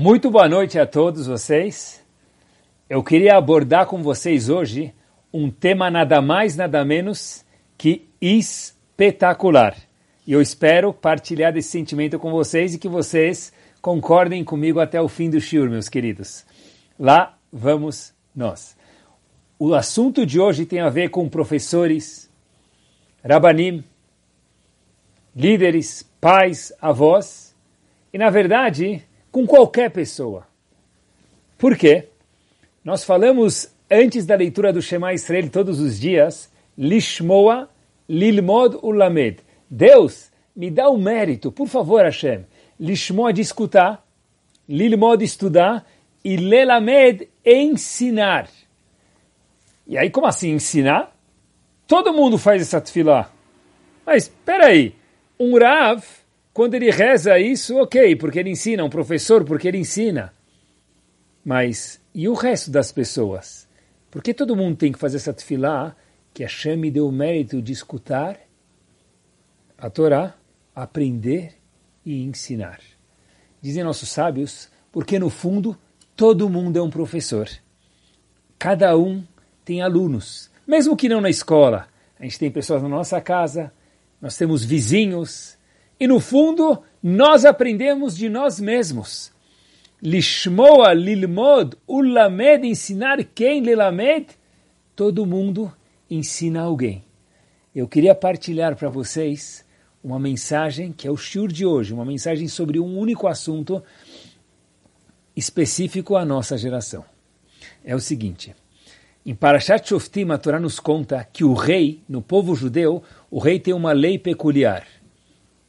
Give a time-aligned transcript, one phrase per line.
[0.00, 2.00] Muito boa noite a todos vocês.
[2.88, 4.94] Eu queria abordar com vocês hoje
[5.34, 7.44] um tema nada mais, nada menos
[7.76, 9.76] que espetacular.
[10.24, 15.08] E eu espero partilhar desse sentimento com vocês e que vocês concordem comigo até o
[15.08, 16.46] fim do shiur, meus queridos.
[16.96, 18.76] Lá vamos nós.
[19.58, 22.30] O assunto de hoje tem a ver com professores,
[23.28, 23.82] rabanim,
[25.34, 27.52] líderes, pais, avós
[28.12, 30.46] e, na verdade, com qualquer pessoa.
[31.56, 32.08] Por quê?
[32.84, 37.68] Nós falamos antes da leitura do Shema Israel todos os dias, Lishmoa
[38.08, 39.40] Lilmod Ulamed.
[39.68, 42.44] Deus, me dá o mérito, por favor, Hashem.
[42.80, 44.04] Lishmoa de escutar,
[44.68, 45.84] Lilmod estudar
[46.24, 48.48] e Lelamed ensinar.
[49.86, 51.16] E aí, como assim ensinar?
[51.86, 53.30] Todo mundo faz essa tefilá.
[54.04, 54.94] Mas, espera aí,
[55.40, 56.04] um Rav,
[56.58, 60.34] quando ele reza isso, ok, porque ele ensina, um professor, porque ele ensina.
[61.44, 63.68] Mas, e o resto das pessoas?
[64.10, 65.94] Por que todo mundo tem que fazer essa tefilá
[66.34, 68.40] que Hashem me deu o mérito de escutar
[69.78, 70.34] a Torá,
[70.74, 71.54] aprender
[72.04, 72.80] e ensinar?
[73.62, 75.78] Dizem nossos sábios, porque no fundo
[76.16, 77.48] todo mundo é um professor.
[78.58, 79.22] Cada um
[79.64, 81.86] tem alunos, mesmo que não na escola.
[82.18, 83.72] A gente tem pessoas na nossa casa,
[84.20, 85.56] nós temos vizinhos,
[85.98, 89.32] e no fundo nós aprendemos de nós mesmos.
[90.02, 94.26] Lishmoa, lilmod, ulamed, ensinar quem lilamed?
[94.94, 95.72] Todo mundo
[96.10, 97.04] ensina alguém.
[97.74, 99.64] Eu queria partilhar para vocês
[100.02, 103.82] uma mensagem que é o shur de hoje, uma mensagem sobre um único assunto
[105.36, 107.04] específico à nossa geração.
[107.84, 108.54] É o seguinte,
[109.24, 113.60] em Parashat Shoftim, a Torá nos conta que o rei, no povo judeu, o rei
[113.60, 114.86] tem uma lei peculiar,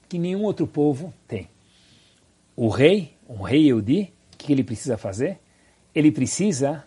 [0.09, 1.47] que nenhum outro povo tem.
[2.55, 5.37] O rei, um rei Yehudi, o que ele precisa fazer?
[5.93, 6.83] Ele precisa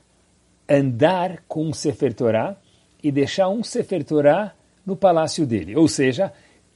[0.69, 2.56] andar com um Sefer Torah
[3.03, 5.77] e deixar um Sefer Torah no palácio dele.
[5.77, 6.32] Ou seja,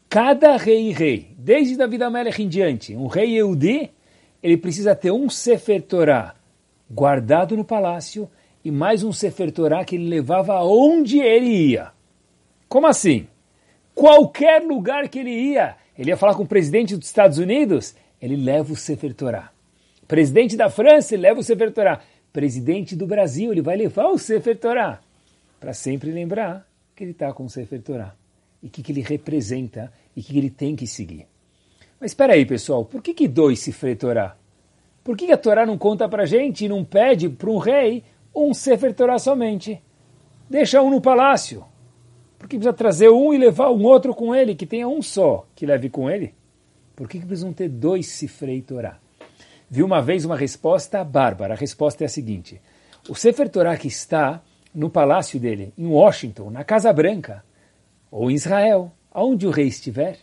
[0.09, 3.91] cada rei e rei, desde Davi Amelech em diante, um rei Yehudi,
[4.43, 6.37] ele precisa ter um Sefer Torah
[6.89, 8.31] guardado no palácio
[8.65, 11.93] e mais um Sefer Torah que ele levava aonde ele ia.
[12.69, 13.27] Como assim?
[13.95, 18.37] Qualquer lugar que ele ia, ele ia falar com o presidente dos Estados Unidos, ele
[18.37, 19.51] leva o Sefer Torah.
[20.07, 22.01] Presidente da França, ele leva o Sefer Torah.
[22.33, 25.01] Presidente do Brasil, ele vai levar o Sefer Torah.
[25.59, 28.15] Para sempre lembrar que ele está com o Sefer Torah.
[28.63, 31.27] E o que, que ele representa e o que, que ele tem que seguir.
[32.01, 34.37] Mas espera aí, pessoal, por que, que dois Sefer Torah?
[35.03, 38.03] Por que, que a Torá não conta para gente e não pede para um rei
[38.37, 39.83] um Sefer Torah somente.
[40.49, 41.65] Deixa um no palácio.
[42.39, 45.67] Porque precisa trazer um e levar um outro com ele, que tenha um só que
[45.67, 46.35] leve com ele?
[46.95, 48.99] Por que, que precisam ter dois Sifrei Torah?
[49.69, 51.55] Vi uma vez uma resposta bárbara.
[51.55, 52.61] A resposta é a seguinte:
[53.09, 54.43] o Sefer Torah que está
[54.75, 57.45] no palácio dele, em Washington, na Casa Branca,
[58.11, 60.19] ou em Israel, aonde o rei estiver,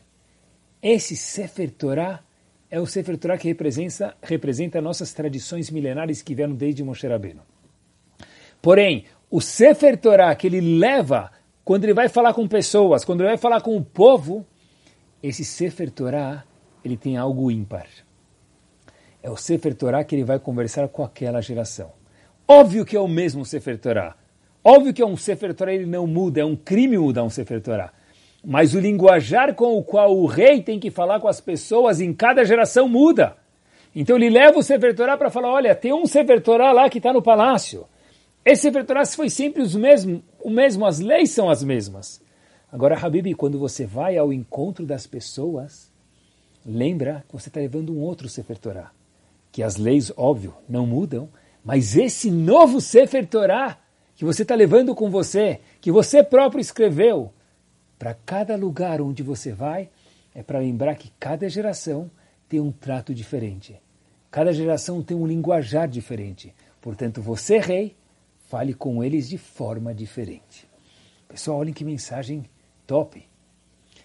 [0.81, 2.23] esse Sefer Torah
[2.69, 7.41] é o Sefer Torah que representa, representa nossas tradições milenares que vieram desde Moshe Rabbeinu.
[8.61, 11.31] Porém, o Sefer Torah que ele leva
[11.63, 14.45] quando ele vai falar com pessoas, quando ele vai falar com o povo,
[15.21, 16.43] esse Sefer Torah,
[16.83, 17.87] ele tem algo ímpar.
[19.21, 21.91] É o Sefer Torah que ele vai conversar com aquela geração.
[22.45, 24.15] Óbvio que é o mesmo Sefer Torah.
[24.61, 27.61] Óbvio que é um Sefer Torah, ele não muda, é um crime mudar um Sefer
[27.61, 27.93] Torah.
[28.43, 32.13] Mas o linguajar com o qual o rei tem que falar com as pessoas em
[32.13, 33.37] cada geração muda.
[33.95, 36.97] Então ele leva o Sefer Torah para falar, olha, tem um Sefer Torah lá que
[36.97, 37.85] está no palácio.
[38.45, 42.21] Esse Sefer Torah foi sempre os mesmo, o mesmo, as leis são as mesmas.
[42.71, 45.91] Agora, Habib, quando você vai ao encontro das pessoas,
[46.65, 48.91] lembra que você está levando um outro Sefer Torah.
[49.51, 51.29] Que as leis, óbvio, não mudam,
[51.63, 53.77] mas esse novo Sefer Torah
[54.15, 57.33] que você está levando com você, que você próprio escreveu,
[57.97, 59.89] para cada lugar onde você vai,
[60.35, 62.09] é para lembrar que cada geração
[62.49, 63.79] tem um trato diferente.
[64.29, 66.53] Cada geração tem um linguajar diferente.
[66.81, 67.95] Portanto, você, rei,
[68.53, 70.67] fale com eles de forma diferente.
[71.27, 72.45] Pessoal, olhem que mensagem
[72.85, 73.27] top.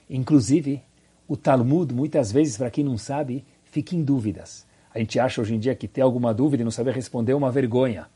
[0.09, 0.83] Inclusive,
[1.29, 4.67] o Talmud, muitas vezes, para quem não sabe, fica em dúvidas.
[4.95, 7.35] A gente acha hoje em dia que ter alguma dúvida e não saber responder é
[7.35, 8.07] uma vergonha.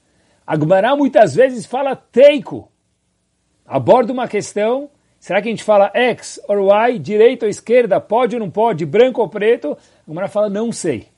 [0.46, 2.66] Agmará muitas vezes fala teiko.
[3.66, 4.88] Aborda uma questão,
[5.20, 8.86] será que a gente fala X ou Y, direita ou esquerda, pode ou não pode,
[8.86, 9.76] branco ou preto?
[10.08, 11.12] Agmará fala não sei.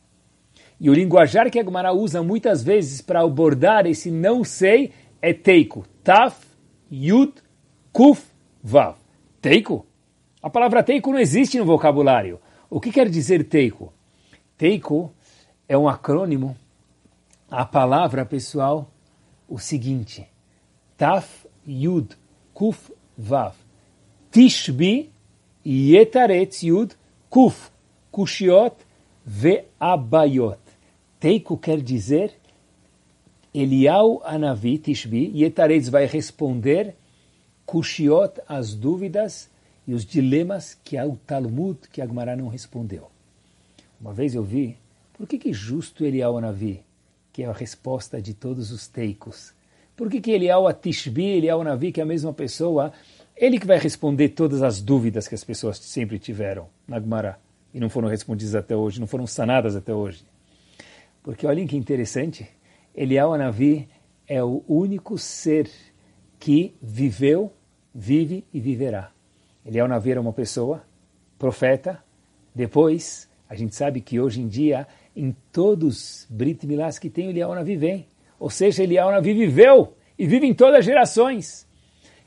[0.81, 4.93] E o linguajar que Agmará usa muitas vezes para abordar esse não sei
[5.25, 5.87] é teiko.
[6.03, 6.45] Taf,
[6.93, 7.33] Yud,
[7.93, 8.27] Kuf,
[8.63, 8.97] Vav.
[9.41, 9.87] Teiko?
[10.43, 12.39] A palavra teiko não existe no vocabulário.
[12.69, 13.91] O que quer dizer teiko?
[14.59, 15.11] Teiko
[15.67, 16.55] é um acrônimo
[17.51, 18.91] a palavra, pessoal,
[19.49, 20.27] o seguinte:
[20.97, 22.17] Taf Yud
[22.53, 23.55] Kuf Vav.
[24.31, 25.11] Tishbi
[25.65, 26.95] Yetaretz Yud
[27.31, 27.71] Kuf
[28.11, 28.77] Kushiot
[29.27, 30.59] Ve'abayot.
[31.19, 32.35] Teiko quer dizer
[33.55, 36.97] Eliau Anavi Tishbi Yetaretz vai responder
[37.65, 39.49] Kushiot, as dúvidas
[39.87, 43.09] e os dilemas que há o Talmud, que a Gemara não respondeu.
[44.01, 44.77] Uma vez eu vi,
[45.13, 46.83] por que que justo Eliau Anavi,
[47.33, 49.55] que é a resposta de todos os teicos,
[49.97, 52.93] por que que Eliau Atishbi, Eliau Anavi, que é a mesma pessoa,
[53.37, 57.39] ele que vai responder todas as dúvidas que as pessoas sempre tiveram na Gemara
[57.73, 60.25] e não foram respondidas até hoje, não foram sanadas até hoje.
[61.23, 62.49] Porque olhem que interessante,
[62.95, 63.89] Eliau Anavi
[64.27, 65.69] é o único ser
[66.39, 67.53] que viveu,
[67.93, 69.11] vive e viverá.
[69.67, 70.85] Eliel Navi era uma pessoa,
[71.39, 72.03] profeta.
[72.55, 74.87] Depois, a gente sabe que hoje em dia,
[75.17, 78.07] em todos Brit Milás que tem, Eliel Navi vem.
[78.39, 81.67] Ou seja, Eliel Navi viveu e vive em todas as gerações.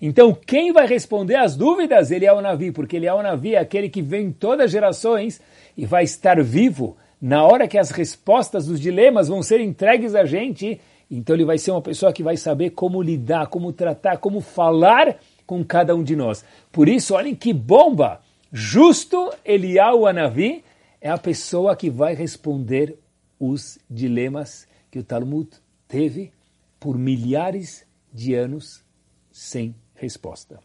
[0.02, 2.12] Então, quem vai responder as dúvidas?
[2.12, 5.40] Eliel Navi, porque Eliel Navi é aquele que vem em todas as gerações
[5.78, 10.26] e vai estar vivo na hora que as respostas dos dilemas vão ser entregues a
[10.26, 10.80] gente.
[11.10, 15.18] Então, ele vai ser uma pessoa que vai saber como lidar, como tratar, como falar
[15.46, 16.44] com cada um de nós.
[16.72, 18.22] Por isso, olhem que bomba!
[18.52, 20.64] Justo Eliyahu Anavi
[21.02, 22.98] é a pessoa que vai responder
[23.40, 25.50] os dilemas que o Talmud
[25.88, 26.32] teve
[26.80, 28.84] por milhares de anos
[29.32, 30.60] sem resposta.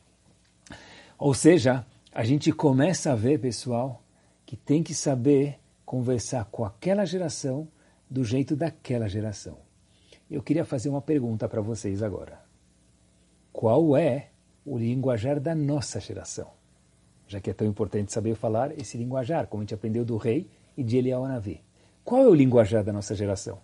[1.19, 4.03] Ou seja, a gente começa a ver, pessoal,
[4.45, 5.59] que tem que saber
[5.93, 7.69] conversar com aquela geração
[8.09, 9.59] do jeito daquela geração.
[10.31, 12.41] Eu queria fazer uma pergunta para vocês agora.
[13.53, 14.31] Qual é
[14.65, 16.51] o linguajar da nossa geração.
[17.29, 20.49] Já que é tão importante saber falar esse linguajar, como a gente aprendeu do rei
[20.79, 21.61] e de Eliyahu Navi.
[22.03, 23.59] Qual é o linguajar da nossa geração?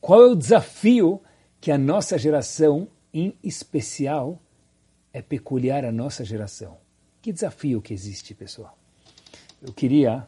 [0.00, 1.22] Qual é o desafio
[1.60, 4.40] que a nossa geração, em especial,
[5.12, 6.78] é peculiar à nossa geração?
[7.20, 8.76] Que desafio que existe, pessoal?
[9.62, 10.26] Eu queria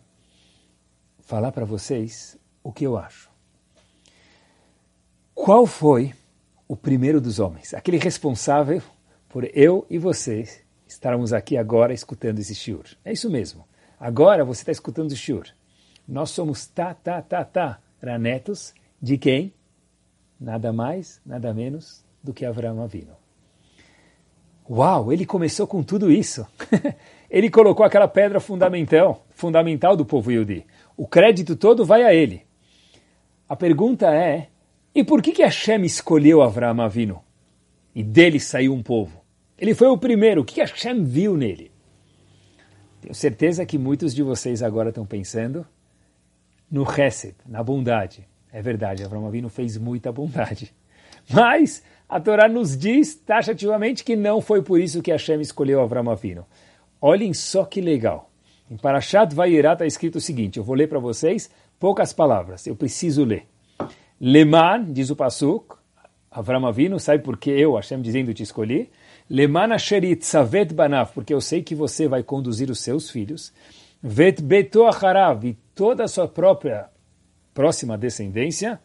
[1.25, 3.31] falar para vocês o que eu acho.
[5.35, 6.15] Qual foi
[6.69, 7.75] o primeiro dos homens?
[7.75, 8.83] Aquele responsável
[9.29, 12.85] por eu e vocês estarmos aqui agora escutando esse shiur.
[13.05, 13.65] É isso mesmo.
[13.99, 15.47] Agora você está escutando o shiur.
[16.07, 17.81] Nós somos ta, ta, ta, ta,
[18.19, 19.53] netos de quem?
[20.39, 23.17] Nada mais, nada menos do que Avraham Avino.
[24.69, 26.47] Uau, ele começou com tudo isso.
[27.29, 30.67] ele colocou aquela pedra fundamental, fundamental do povo Yudi.
[30.97, 32.43] O crédito todo vai a ele.
[33.49, 34.49] A pergunta é,
[34.95, 37.23] e por que que Hashem escolheu Avraham Avino?
[37.95, 39.25] E dele saiu um povo?
[39.59, 40.43] Ele foi o primeiro.
[40.43, 41.71] O que Hashem viu nele?
[43.01, 45.67] Tenho certeza que muitos de vocês agora estão pensando
[46.71, 48.27] no Hesed, na bondade.
[48.53, 50.73] É verdade, Abraão Avinu fez muita bondade.
[51.29, 56.11] Mas a Torá nos diz taxativamente que não foi por isso que Hashem escolheu Abraão
[56.11, 56.47] Avinu.
[57.01, 58.31] Olhem só que legal.
[58.71, 62.75] Em Parashat Vayirá está escrito o seguinte, eu vou ler para vocês poucas palavras, eu
[62.75, 63.47] preciso ler.
[64.21, 65.77] Leman, diz o Pasuk,
[66.35, 68.91] Avram Avinu, sabe por que eu, Hashem, dizendo te escolhi?
[69.31, 73.53] Lemana sherit savet banav, porque eu sei que você vai conduzir os seus filhos.
[74.03, 76.91] Vet beto acharav, e toda a sua própria
[77.55, 78.81] próxima descendência.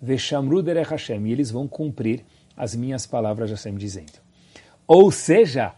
[0.00, 2.24] Veshamru derech Hashem, e eles vão cumprir
[2.56, 4.18] as minhas palavras, Hashem dizendo.
[4.86, 5.74] Ou seja,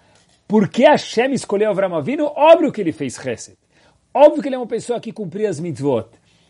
[0.48, 3.56] porque Hashem escolheu Avram Avinu, óbvio que ele fez Chesed.
[4.12, 6.08] Óbvio que ele é uma pessoa que cumpria as mitzvot.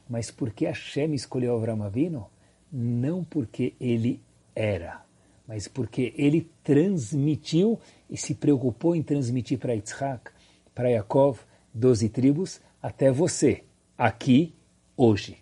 [0.08, 2.26] Mas porque Hashem escolheu Avram Avinu?
[2.72, 4.22] Não porque ele
[4.54, 5.06] era
[5.48, 10.30] mas porque ele transmitiu e se preocupou em transmitir para Yitzhak,
[10.74, 11.40] para Yaakov,
[11.72, 13.64] doze tribos, até você,
[13.96, 14.54] aqui,
[14.94, 15.38] hoje.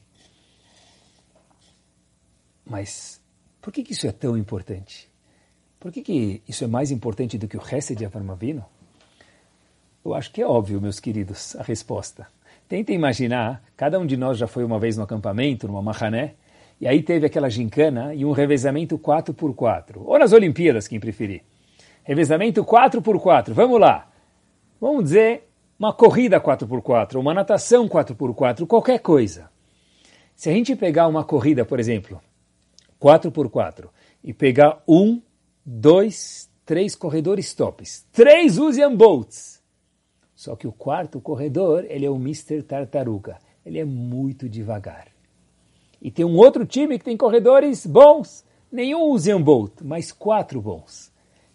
[2.64, 3.20] Mas
[3.60, 5.10] por que, que isso é tão importante?
[5.78, 8.38] Por que, que isso é mais importante do que o resto de Avram
[10.04, 12.26] Eu acho que é óbvio, meus queridos, a resposta.
[12.68, 16.34] Tenta imaginar, cada um de nós já foi uma vez no acampamento, numa mahané,
[16.80, 20.02] e aí teve aquela gincana e um revezamento 4x4.
[20.04, 21.42] Ou nas Olimpíadas, quem preferir.
[22.02, 23.52] Revezamento 4x4.
[23.52, 24.10] Vamos lá.
[24.80, 29.50] Vamos dizer uma corrida 4x4, uma natação 4x4, qualquer coisa.
[30.34, 32.20] Se a gente pegar uma corrida, por exemplo,
[33.00, 33.88] 4x4,
[34.22, 35.20] e pegar um,
[35.68, 39.60] dois, três corredores tops, três Usain Bolts.
[40.32, 42.62] Só que o quarto corredor, ele é o Mr.
[42.62, 43.38] Tartaruga.
[43.64, 45.08] Ele é muito devagar.
[46.00, 51.10] E tem um outro time que tem corredores bons, nenhum Usain Bolt, mas quatro bons.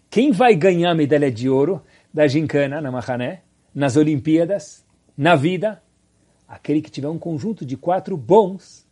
[0.09, 1.81] Quem vai ganhar a medalha de ouro
[2.13, 4.83] da gincana na Mahané, nas Olimpíadas,
[5.15, 5.81] na vida?
[6.45, 8.85] Aquele que tiver um conjunto de quatro bons.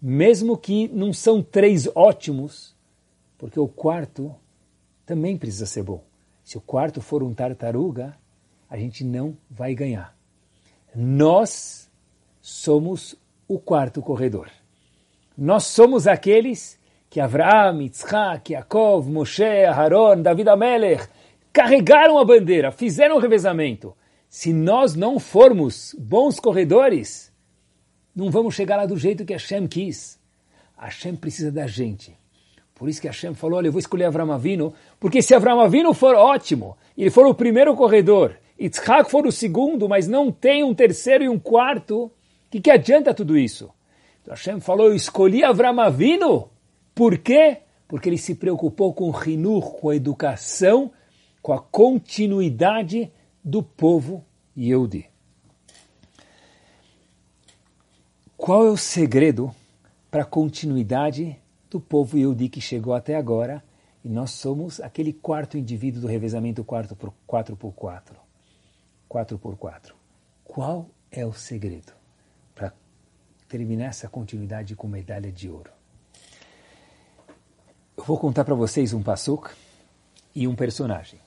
[0.00, 2.77] mesmo que não são três ótimos,
[3.38, 4.34] porque o quarto
[5.06, 6.04] também precisa ser bom.
[6.44, 8.16] Se o quarto for um tartaruga,
[8.68, 10.14] a gente não vai ganhar.
[10.94, 11.88] Nós
[12.42, 13.14] somos
[13.46, 14.50] o quarto corredor.
[15.36, 16.78] Nós somos aqueles
[17.08, 21.08] que Avraham, Yitzhak, Yaakov, Moshe, Aaron, David Amelech
[21.52, 23.96] carregaram a bandeira, fizeram o revezamento.
[24.28, 27.32] Se nós não formos bons corredores,
[28.14, 30.18] não vamos chegar lá do jeito que Hashem quis.
[30.76, 32.16] Hashem precisa da gente.
[32.78, 35.92] Por isso que Hashem falou, olha, eu vou escolher Avram Avinu, porque se Avram Avinu
[35.92, 40.72] for ótimo, ele for o primeiro corredor, Yitzhak for o segundo, mas não tem um
[40.72, 42.12] terceiro e um quarto, o
[42.48, 43.68] que, que adianta tudo isso?
[44.22, 46.48] Então Hashem falou, eu escolhi Avram Avinu,
[46.94, 47.58] por quê?
[47.88, 50.92] Porque ele se preocupou com o Hinur, com a educação,
[51.42, 53.10] com a continuidade
[53.42, 54.24] do povo
[54.56, 55.06] Yehudi.
[58.36, 59.50] Qual é o segredo
[60.10, 61.36] para a continuidade
[61.70, 63.62] do povo Yehudi que chegou até agora?
[64.04, 68.16] E nós somos aquele quarto indivíduo do revezamento 4 por 4 por 4.
[69.08, 69.94] 4 por 4.
[70.44, 71.92] Qual é o segredo
[72.54, 72.72] para
[73.48, 75.70] terminar essa continuidade com medalha de ouro?
[77.96, 79.50] Eu vou contar para vocês um passuk
[80.34, 81.18] e um personagem.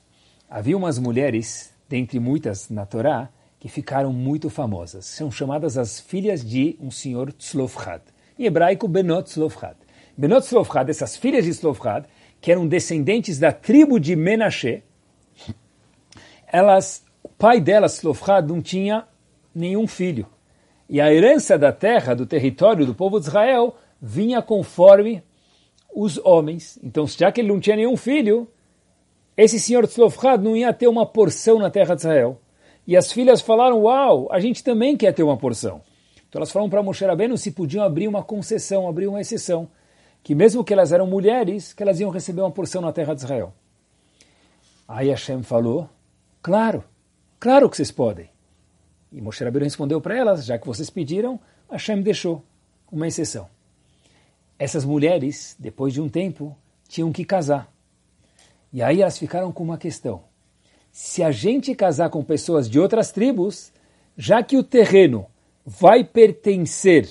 [0.48, 3.28] Havia umas mulheres, dentre muitas na Torá,
[3.60, 5.06] que ficaram muito famosas.
[5.06, 8.02] São chamadas as filhas de um senhor Tzlofchad.
[8.38, 9.76] Em hebraico, Benot Tzlofchad.
[10.16, 12.06] Benot Tzlofchad, essas filhas de Tzlofchad,
[12.40, 14.82] que eram descendentes da tribo de Menashe,
[16.46, 19.06] elas, o pai delas, Tzlofchad, não tinha
[19.54, 20.26] nenhum filho.
[20.88, 25.22] E a herança da terra, do território do povo de Israel, vinha conforme
[25.94, 26.78] os homens.
[26.82, 28.48] Então, já que ele não tinha nenhum filho,
[29.36, 32.38] esse senhor Tzlofchad não ia ter uma porção na terra de Israel.
[32.86, 35.80] E as filhas falaram, uau, a gente também quer ter uma porção.
[36.28, 39.68] Então elas falaram para Moshe Rabbeinu se podiam abrir uma concessão, abrir uma exceção,
[40.22, 43.22] que mesmo que elas eram mulheres, que elas iam receber uma porção na terra de
[43.22, 43.52] Israel.
[44.86, 45.88] Aí Hashem falou,
[46.42, 46.84] claro,
[47.40, 48.30] claro que vocês podem.
[49.10, 52.44] E Moshe Rabbeinu respondeu para elas, já que vocês pediram, Hashem deixou
[52.90, 53.48] uma exceção.
[54.58, 56.56] Essas mulheres, depois de um tempo,
[56.88, 57.72] tinham que casar.
[58.72, 60.22] E aí elas ficaram com uma questão
[60.92, 63.72] se a gente casar com pessoas de outras tribos,
[64.14, 65.26] já que o terreno
[65.64, 67.08] vai pertencer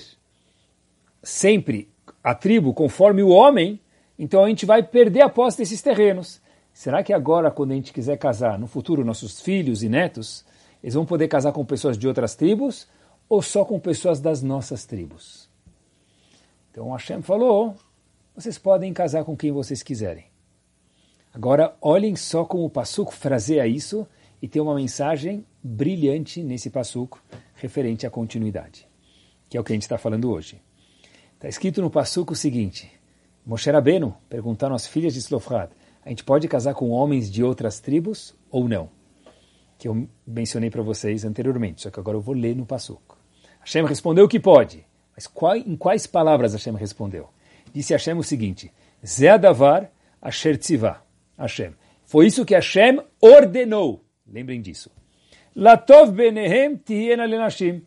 [1.20, 1.91] sempre
[2.22, 3.80] à tribo conforme o homem,
[4.18, 6.40] então a gente vai perder a posse desses terrenos.
[6.72, 10.44] Será que agora, quando a gente quiser casar, no futuro, nossos filhos e netos,
[10.82, 12.88] eles vão poder casar com pessoas de outras tribos
[13.28, 15.48] ou só com pessoas das nossas tribos?
[16.70, 17.74] Então Hashem falou,
[18.34, 20.24] vocês podem casar com quem vocês quiserem.
[21.34, 24.06] Agora, olhem só como o Passuco fraseia isso
[24.40, 27.22] e tem uma mensagem brilhante nesse Passuco
[27.54, 28.86] referente à continuidade,
[29.48, 30.60] que é o que a gente está falando hoje.
[31.42, 32.88] Está escrito no Passuco o seguinte,
[33.44, 35.72] Moshe Rabbeinu perguntaram às filhas de Slofrad,
[36.04, 38.88] a gente pode casar com homens de outras tribos ou não?
[39.76, 43.18] Que eu mencionei para vocês anteriormente, só que agora eu vou ler no Passuco.
[43.58, 47.28] Hashem respondeu que pode, mas qual, em quais palavras Hashem respondeu?
[47.74, 48.72] Disse Hashem o seguinte,
[49.04, 51.02] Zeadavar Asher Tzivah.
[51.36, 51.74] Hashem.
[52.04, 54.04] Foi isso que Hashem ordenou.
[54.24, 54.92] Lembrem disso.
[55.56, 57.84] Latov benehem tiena lenashim.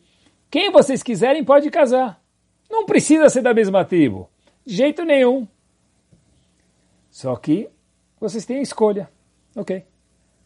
[0.51, 2.24] Quem vocês quiserem pode casar.
[2.69, 4.29] Não precisa ser da mesma tribo.
[4.65, 5.47] De jeito nenhum.
[7.09, 7.69] Só que
[8.19, 9.09] vocês têm a escolha.
[9.55, 9.83] Ok.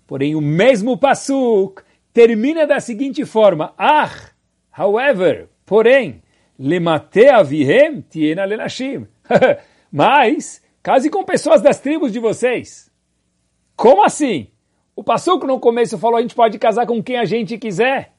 [0.05, 1.81] Porém, o mesmo Passuk
[2.13, 3.73] termina da seguinte forma.
[3.77, 4.31] Ah,
[4.77, 6.21] however, porém,
[6.57, 9.07] lemate avihem tiena lenashim.
[9.91, 12.91] Mas, case com pessoas das tribos de vocês.
[13.75, 14.47] Como assim?
[14.95, 18.13] O Passuco no começo falou a gente pode casar com quem a gente quiser.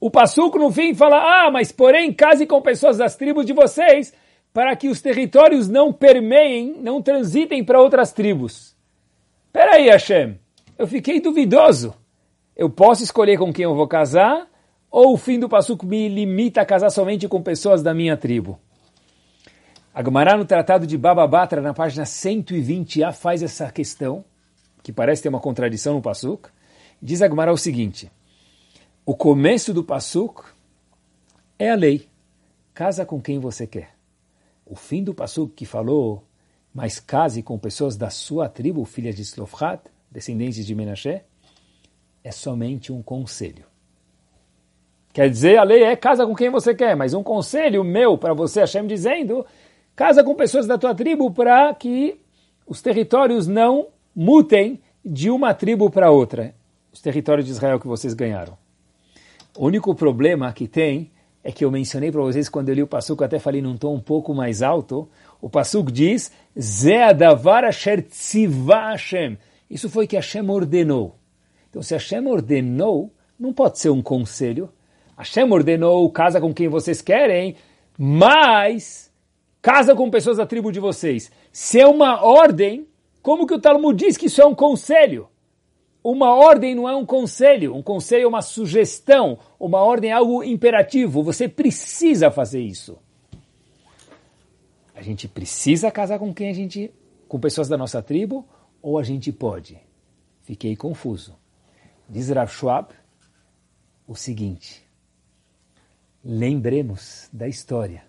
[0.00, 4.12] O Passuco no fim fala, ah, mas porém case com pessoas das tribos de vocês
[4.52, 8.76] para que os territórios não permeiem, não transitem para outras tribos.
[9.52, 10.38] Peraí, Hashem,
[10.78, 11.94] eu fiquei duvidoso.
[12.56, 14.48] Eu posso escolher com quem eu vou casar
[14.90, 18.58] ou o fim do Passuco me limita a casar somente com pessoas da minha tribo?
[19.94, 24.24] A Gemara no Tratado de Baba Batra, na página 120a, faz essa questão
[24.82, 26.48] que parece ter uma contradição no Pasuk,
[27.02, 28.10] diz Agmará o seguinte,
[29.08, 30.42] o começo do Pasuk
[31.58, 32.06] é a lei,
[32.74, 33.94] casa com quem você quer.
[34.66, 36.24] O fim do Pasuk que falou,
[36.74, 41.22] mas case com pessoas da sua tribo, filhas de Slofhat, descendentes de Menashe,
[42.22, 43.64] é somente um conselho.
[45.10, 48.34] Quer dizer, a lei é casa com quem você quer, mas um conselho meu para
[48.34, 49.46] você, Hashem, dizendo,
[49.96, 52.20] casa com pessoas da tua tribo para que
[52.66, 56.54] os territórios não mutem de uma tribo para outra,
[56.92, 58.67] os territórios de Israel que vocês ganharam.
[59.58, 61.10] O único problema que tem
[61.42, 63.96] é que eu mencionei para vocês quando eu li o Passuco, até falei num tom
[63.96, 65.08] um pouco mais alto.
[65.40, 68.06] O Passuco diz, Zeadavar asher
[68.68, 69.36] Hashem.
[69.68, 71.16] Isso foi que Hashem ordenou.
[71.68, 74.70] Então, se Hashem ordenou, não pode ser um conselho.
[75.16, 77.56] Hashem ordenou, casa com quem vocês querem,
[77.98, 79.12] mas
[79.60, 81.32] casa com pessoas da tribo de vocês.
[81.50, 82.86] Se é uma ordem,
[83.20, 85.28] como que o Talmud diz que isso é um conselho?
[86.02, 90.42] Uma ordem não é um conselho, um conselho é uma sugestão, uma ordem é algo
[90.42, 92.98] imperativo, você precisa fazer isso.
[94.94, 96.92] A gente precisa casar com quem a gente,
[97.28, 98.46] com pessoas da nossa tribo,
[98.80, 99.78] ou a gente pode?
[100.42, 101.36] Fiquei confuso.
[102.08, 102.94] Diz Rav Schwab
[104.06, 104.82] o seguinte:
[106.24, 108.04] lembremos da história.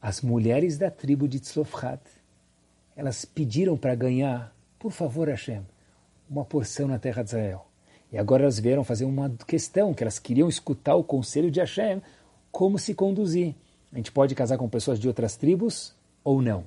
[0.00, 2.02] As mulheres da tribo de Tzlofhat,
[2.94, 5.62] elas pediram para ganhar, por favor, Hashem,
[6.32, 7.66] uma porção na terra de Israel.
[8.10, 12.00] E agora elas vieram fazer uma questão, que elas queriam escutar o conselho de Hashem,
[12.50, 13.54] como se conduzir.
[13.92, 16.64] A gente pode casar com pessoas de outras tribos ou não?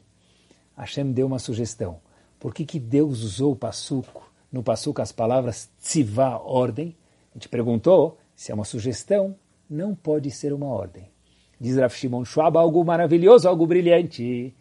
[0.78, 2.00] Hashem deu uma sugestão.
[2.40, 6.96] Por que, que Deus usou o passuco, no passuco as palavras tzivá, ordem?
[7.32, 9.36] A gente perguntou se é uma sugestão,
[9.68, 11.10] não pode ser uma ordem.
[11.60, 14.56] Diz Rav Shimon Schwab, algo maravilhoso, algo brilhante.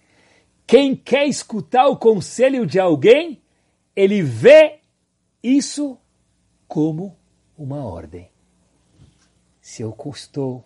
[0.66, 3.42] Quem quer escutar o conselho de alguém,
[3.94, 4.80] ele vê
[5.44, 5.98] isso
[6.66, 7.14] como
[7.56, 8.30] uma ordem.
[9.60, 10.64] Se eu estou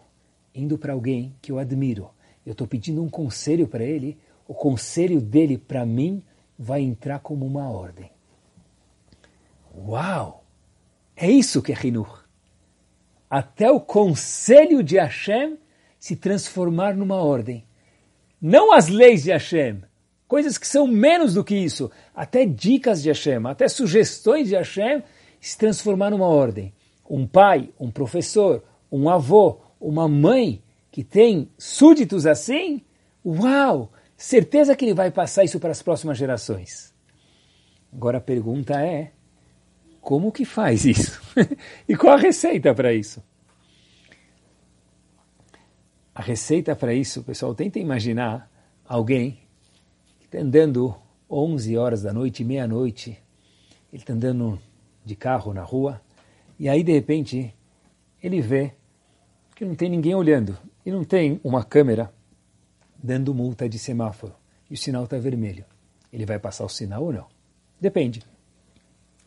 [0.55, 2.11] indo para alguém que eu admiro,
[2.47, 4.17] eu estou pedindo um conselho para ele,
[4.47, 6.23] o conselho dele para mim
[6.57, 8.11] vai entrar como uma ordem.
[9.77, 10.45] Uau!
[11.17, 12.25] É isso que é Hinur.
[13.29, 15.59] Até o conselho de Hashem
[15.99, 17.67] se transformar numa ordem.
[18.41, 19.83] Não as leis de Hashem,
[20.29, 25.03] coisas que são menos do que isso, até dicas de Hashem, até sugestões de Hashem,
[25.41, 26.75] se transformar numa ordem.
[27.09, 32.83] Um pai, um professor, um avô, uma mãe que tem súditos assim,
[33.25, 36.93] uau, certeza que ele vai passar isso para as próximas gerações.
[37.91, 39.13] Agora a pergunta é,
[40.03, 41.21] como que faz isso?
[41.89, 43.23] e qual a receita para isso?
[46.15, 48.51] A receita para isso, pessoal, tenta imaginar
[48.85, 49.48] alguém
[50.29, 50.95] está andando
[51.31, 53.19] 11 horas da noite, meia-noite,
[53.91, 54.61] ele está andando
[55.03, 56.03] de carro na rua,
[56.59, 57.55] e aí de repente
[58.23, 58.75] ele vê
[59.57, 62.13] que não tem ninguém olhando, e não tem uma câmera
[63.03, 64.35] dando multa de semáforo,
[64.71, 65.65] e o sinal está vermelho.
[66.13, 67.27] Ele vai passar o sinal ou não?
[67.81, 68.23] Depende.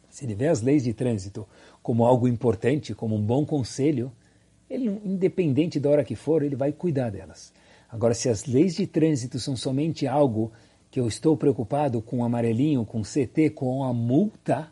[0.08, 1.48] Se ele vê as leis de trânsito
[1.82, 4.12] como algo importante, como um bom conselho,
[4.70, 7.52] ele, independente da hora que for, ele vai cuidar delas.
[7.90, 10.52] Agora, se as leis de trânsito são somente algo
[10.91, 14.71] que eu estou preocupado com o amarelinho, com o CT, com a multa,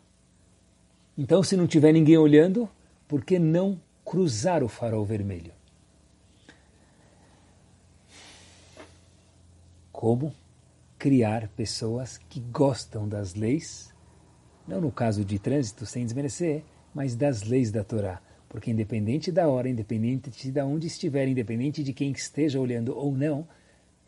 [1.16, 2.68] então se não tiver ninguém olhando,
[3.08, 5.52] por que não cruzar o farol vermelho?
[9.90, 10.32] Como
[10.98, 13.92] criar pessoas que gostam das leis,
[14.66, 16.62] não no caso de trânsito, sem desmerecer,
[16.94, 18.20] mas das leis da Torá.
[18.48, 23.46] Porque independente da hora, independente de onde estiver, independente de quem esteja olhando ou não,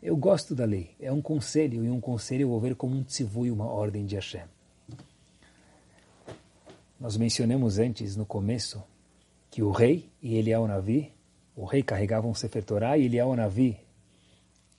[0.03, 3.03] eu gosto da lei, é um conselho, e um conselho eu vou ver como um
[3.03, 4.43] tzivui, uma ordem de Hashem.
[6.99, 8.83] Nós mencionamos antes, no começo,
[9.49, 11.13] que o rei e Eliel Navi,
[11.55, 13.79] o rei carregava um Sefer Torah e Eliel Navi,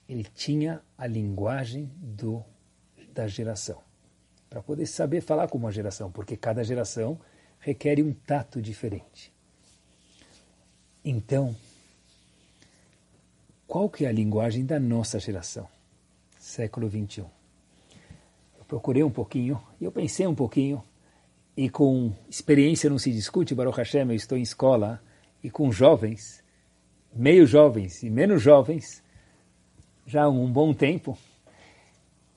[0.07, 2.43] ele tinha a linguagem do,
[3.11, 3.81] da geração,
[4.47, 7.19] para poder saber falar com uma geração, porque cada geração
[7.59, 9.33] requer um tato diferente.
[11.03, 11.55] Então,
[13.67, 15.67] qual que é a linguagem da nossa geração,
[16.37, 17.23] século 21?
[18.57, 20.83] Eu procurei um pouquinho, eu pensei um pouquinho,
[21.57, 25.01] e com experiência não se discute, Baruch Hashem, eu estou em escola,
[25.43, 26.43] e com jovens,
[27.13, 29.03] meio jovens e menos jovens,
[30.05, 31.17] já há um bom tempo,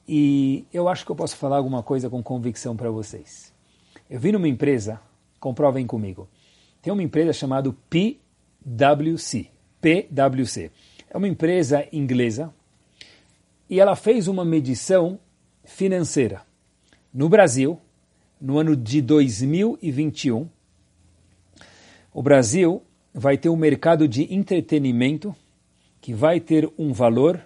[0.07, 3.53] e eu acho que eu posso falar alguma coisa com convicção para vocês.
[4.09, 4.99] Eu vi numa empresa,
[5.38, 6.27] comprovem comigo,
[6.81, 10.71] tem uma empresa chamada PwC, PwC
[11.11, 12.53] é uma empresa inglesa
[13.68, 15.18] e ela fez uma medição
[15.64, 16.42] financeira.
[17.12, 17.81] No Brasil,
[18.40, 20.49] no ano de 2021,
[22.12, 22.81] o Brasil
[23.12, 25.35] vai ter um mercado de entretenimento
[26.01, 27.42] que vai ter um valor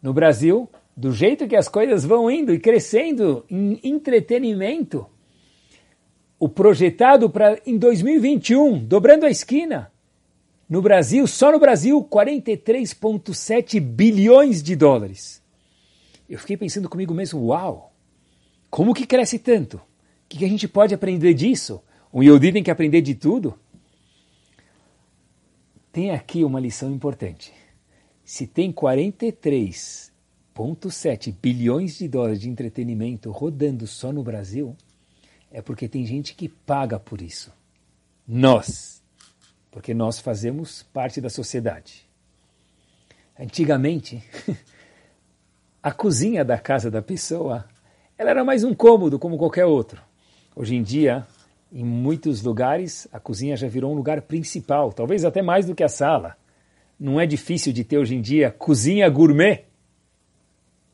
[0.00, 5.06] No Brasil, do jeito que as coisas vão indo e crescendo em entretenimento,
[6.40, 9.92] o projetado para em 2021, dobrando a esquina,
[10.68, 15.40] no Brasil, só no Brasil, 43,7 bilhões de dólares.
[16.28, 17.92] eu fiquei pensando comigo mesmo, uau,
[18.68, 19.76] como que cresce tanto?
[19.76, 19.82] O
[20.28, 21.80] que, a gente pode aprender disso?
[22.12, 23.56] Um Yodi tem que aprender de tudo?
[25.92, 27.52] Tem aqui uma lição importante.
[28.24, 28.72] Se tem
[30.58, 34.76] 43,7 bilhões de dólares de entretenimento rodando só no Brasil,
[35.52, 37.52] é porque tem gente que paga por isso.
[38.26, 39.00] Nós.
[39.70, 42.04] Porque nós fazemos parte da sociedade.
[43.38, 44.22] Antigamente,
[45.80, 47.64] a cozinha da casa da pessoa
[48.18, 50.02] ela era mais um cômodo como qualquer outro.
[50.56, 51.24] Hoje em dia,
[51.72, 55.84] em muitos lugares, a cozinha já virou um lugar principal, talvez até mais do que
[55.84, 56.36] a sala.
[56.98, 59.67] Não é difícil de ter hoje em dia cozinha gourmet.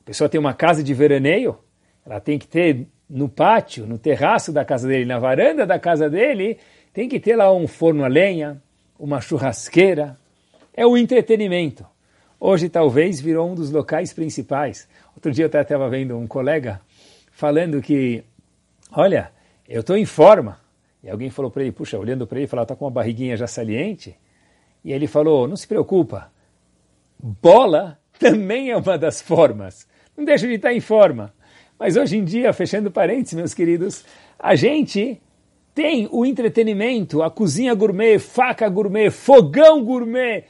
[0.05, 1.59] A pessoa tem uma casa de veraneio,
[2.05, 6.11] ela tem que ter no pátio, no terraço da casa dele, na varanda da casa
[6.11, 6.59] dele,
[6.93, 8.62] tem que ter lá um forno a lenha,
[8.99, 10.19] uma churrasqueira.
[10.75, 11.87] É o entretenimento.
[12.38, 14.87] Hoje talvez virou um dos locais principais.
[15.14, 16.83] Outro dia eu estava vendo um colega
[17.33, 18.23] falando que,
[18.93, 19.31] olha,
[19.67, 20.59] eu estou em forma.
[21.03, 23.47] E alguém falou para ele, puxa, olhando para ele, falou, está com uma barriguinha já
[23.47, 24.14] saliente.
[24.85, 26.31] E ele falou, não se preocupa,
[27.19, 29.87] bola também é uma das formas.
[30.16, 31.33] Não deixa de estar em forma.
[31.79, 34.05] Mas hoje em dia, fechando parênteses, meus queridos,
[34.38, 35.20] a gente
[35.74, 40.44] tem o entretenimento, a cozinha gourmet, faca gourmet, fogão gourmet.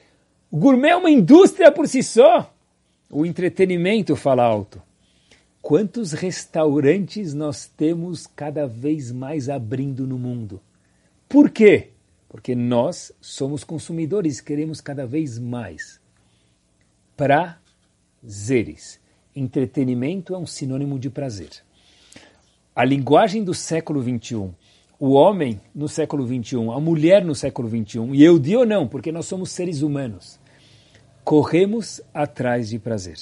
[0.50, 2.53] O gourmet é uma indústria por si só.
[3.11, 4.83] O entretenimento fala alto.
[5.62, 10.61] Quantos restaurantes nós temos cada vez mais abrindo no mundo?
[11.27, 11.88] Por quê?
[12.29, 15.98] Porque nós somos consumidores, queremos cada vez mais.
[17.16, 19.00] Prazeres.
[19.35, 21.51] Entretenimento é um sinônimo de prazer.
[22.75, 24.51] A linguagem do século XXI,
[24.99, 29.12] o homem no século XXI, a mulher no século XXI, e eu digo não, porque
[29.12, 30.38] nós somos seres humanos,
[31.25, 33.18] corremos atrás de prazer.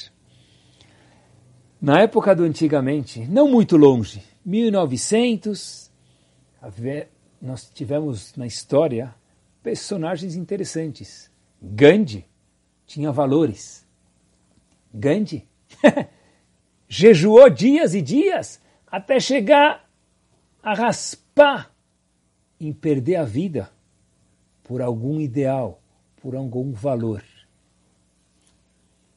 [1.81, 5.91] Na época do antigamente, não muito longe, 1900,
[7.41, 9.15] nós tivemos na história
[9.63, 11.31] personagens interessantes.
[11.61, 12.25] Gandhi
[12.87, 13.87] tinha valores.
[14.93, 15.49] Gandhi
[16.89, 19.89] jejuou dias e dias até chegar
[20.63, 21.73] a raspar
[22.61, 23.71] em perder a vida
[24.63, 25.81] por algum ideal,
[26.21, 27.25] por algum valor.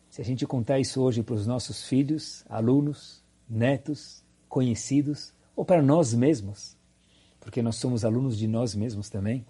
[0.09, 5.81] Se a gente contar isso hoje para os nossos filhos, alunos, netos, conhecidos, ou para
[5.81, 6.77] nós mesmos,
[7.41, 9.45] porque nós somos alunos de nós mesmos também,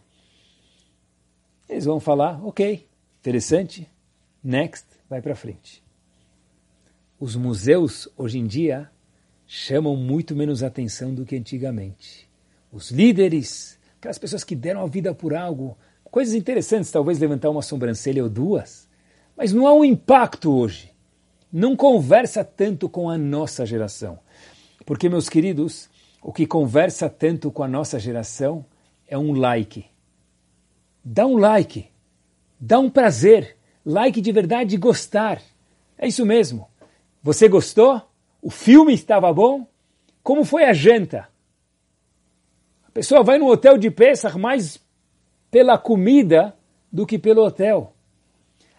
[1.70, 2.88] eles vão falar, ok,
[3.20, 3.88] interessante,
[4.44, 5.85] next, vai para frente.
[7.20, 8.90] Os museus, hoje em dia,
[9.48, 12.30] chamam muito menos atenção do que antigamente.
[12.72, 17.62] Os líderes, aquelas pessoas que deram a vida por algo, coisas interessantes, talvez levantar uma
[17.62, 18.88] sobrancelha ou duas,
[19.36, 20.92] mas não há um impacto hoje.
[21.52, 24.20] Não conversa tanto com a nossa geração.
[24.86, 25.90] Porque, meus queridos,
[26.22, 28.66] o que conversa tanto com a nossa geração
[29.08, 29.86] é um like.
[31.04, 31.88] Dá um like.
[32.60, 33.56] Dá um prazer.
[33.86, 35.42] Like de verdade gostar.
[35.98, 36.68] É isso mesmo.
[37.26, 38.04] Você gostou?
[38.40, 39.66] O filme estava bom?
[40.22, 41.28] Como foi a janta?
[42.88, 44.80] A pessoa vai no hotel de Pesach mais
[45.50, 46.56] pela comida
[46.92, 47.96] do que pelo hotel.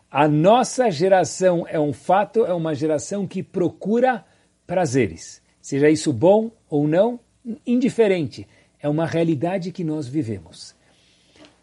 [0.08, 4.24] A nossa geração é um fato, é uma geração que procura
[4.64, 5.42] prazeres.
[5.60, 7.18] Seja isso bom ou não,
[7.66, 8.46] indiferente.
[8.78, 10.72] É uma realidade que nós vivemos.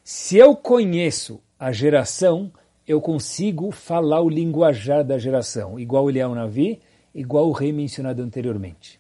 [0.04, 2.52] Se eu conheço a geração,
[2.88, 6.82] eu consigo falar o linguajar da geração, igual Eliel Navi,
[7.14, 9.00] igual o rei mencionado anteriormente.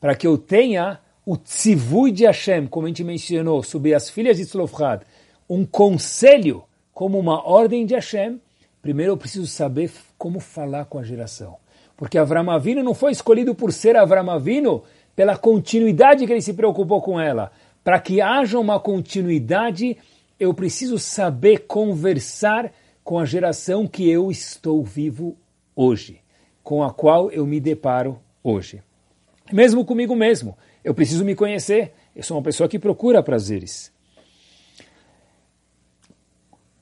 [0.00, 4.36] Para que eu tenha o tzivui de Hashem, como a gente mencionou, sobre as filhas
[4.36, 5.02] de Tzlofrad,
[5.48, 8.40] um conselho como uma ordem de Hashem,
[8.80, 11.56] primeiro eu preciso saber como falar com a geração.
[11.96, 14.82] Porque Avram Avinu não foi escolhido por ser Avram Avinu
[15.14, 17.52] pela continuidade que ele se preocupou com ela.
[17.84, 19.98] Para que haja uma continuidade,
[20.38, 25.36] eu preciso saber conversar com a geração que eu estou vivo
[25.74, 26.20] hoje,
[26.62, 28.82] com a qual eu me deparo hoje.
[29.52, 31.92] Mesmo comigo mesmo, eu preciso me conhecer.
[32.14, 33.92] Eu sou uma pessoa que procura prazeres.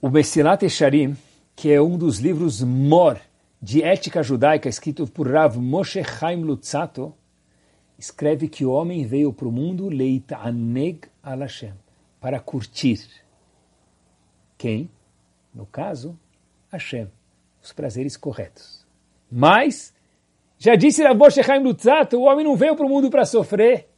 [0.01, 1.17] O Mesilat Esharim,
[1.57, 3.21] que é um dos livros mor
[3.61, 7.13] de ética judaica escrito por Rav Moshe Chaim Lutzato,
[7.99, 11.75] escreve que o homem veio para o mundo leitaneg al Hashem,
[12.21, 13.01] para curtir.
[14.57, 14.89] Quem?
[15.59, 16.17] No caso,
[16.71, 17.11] Hashem,
[17.61, 18.87] os prazeres corretos.
[19.29, 19.93] Mas,
[20.57, 23.89] já disse Rav Moshe Chaim Lutzato, o homem não veio para o mundo para sofrer,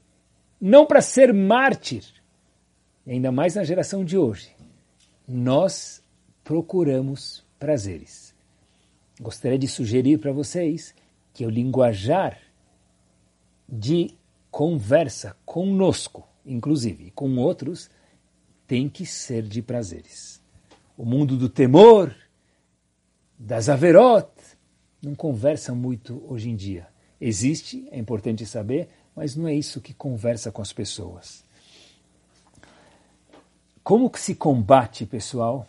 [0.59, 2.03] não para ser mártir.
[3.07, 4.57] E ainda mais na geração de hoje.
[5.29, 6.03] Nós
[6.43, 8.35] procuramos prazeres.
[9.21, 10.95] Gostaria de sugerir para vocês
[11.35, 12.39] que o linguajar
[13.69, 14.15] de
[14.51, 17.91] conversa conosco, inclusive com outros,
[18.67, 20.40] tem que ser de prazeres.
[21.01, 22.15] O mundo do temor,
[23.39, 24.29] das averot,
[25.01, 26.89] não conversa muito hoje em dia.
[27.19, 31.43] Existe, é importante saber, mas não é isso que conversa com as pessoas.
[33.83, 35.67] Como que se combate, pessoal,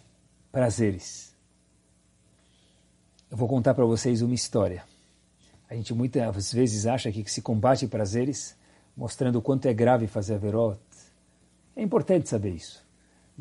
[0.52, 1.34] prazeres?
[3.30, 4.84] Eu vou contar para vocês uma história.
[5.70, 8.54] A gente muitas vezes acha que se combate prazeres
[8.98, 10.78] mostrando o quanto é grave fazer averot.
[11.74, 12.81] É importante saber isso.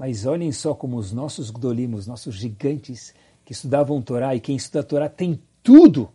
[0.01, 4.57] Mas olhem só como os nossos gdolim, os nossos gigantes que estudavam Torá, e quem
[4.57, 6.11] estuda Torá tem tudo,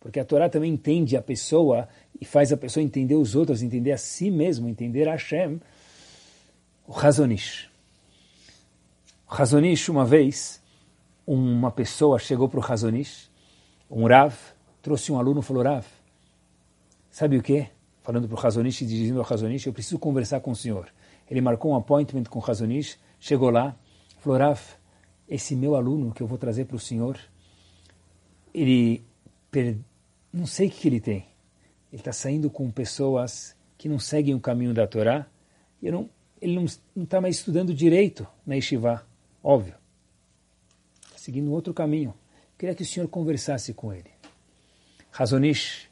[0.00, 1.88] porque a Torá também entende a pessoa
[2.20, 5.60] e faz a pessoa entender os outros, entender a si mesmo, entender a Hashem.
[6.84, 7.70] O Razonish.
[9.30, 10.60] O Razonish, uma vez,
[11.24, 13.30] uma pessoa chegou para o Razonish,
[13.88, 14.34] um Rav,
[14.82, 15.86] trouxe um aluno e falou, Rav,
[17.08, 17.68] sabe o que?
[18.02, 20.88] Falando para o Razonish, dirigindo ao Razonish, eu preciso conversar com o senhor.
[21.30, 23.76] Ele marcou um appointment com o Razonish, chegou lá,
[24.18, 24.60] falou, Rav,
[25.28, 27.18] esse meu aluno que eu vou trazer para o senhor,
[28.54, 29.02] ele,
[30.32, 31.26] não sei o que ele tem.
[31.92, 35.26] Ele está saindo com pessoas que não seguem o caminho da Torá,
[35.80, 36.64] e não, ele não
[37.04, 39.06] está mais estudando direito na Yeshiva,
[39.42, 39.74] óbvio.
[41.06, 42.14] Está seguindo outro caminho.
[42.58, 44.10] Queria que o senhor conversasse com ele.
[45.10, 45.88] Razonish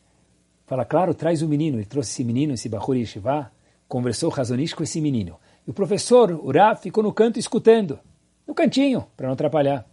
[0.67, 1.79] fala, claro, traz o menino.
[1.79, 3.53] Ele trouxe esse menino, esse Bahuri Yeshiva,
[3.87, 5.39] conversou Razonish com esse menino.
[5.67, 7.99] E o professor, o Rav, ficou no canto escutando,
[8.47, 9.85] no cantinho, para não atrapalhar.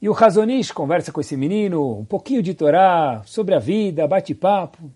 [0.00, 4.34] E o Razonish conversa com esse menino, um pouquinho de Torá, sobre a vida, bate
[4.34, 4.90] papo,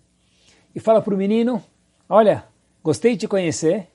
[0.73, 1.61] e fala para o menino,
[2.09, 2.45] olha,
[2.83, 3.87] gostei de te conhecer,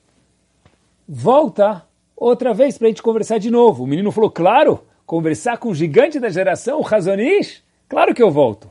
[1.07, 1.85] volta
[2.15, 3.83] outra vez para a gente conversar de novo.
[3.83, 8.31] O menino falou, claro, conversar com o gigante da geração, o Razonish, claro que eu
[8.31, 8.69] volto.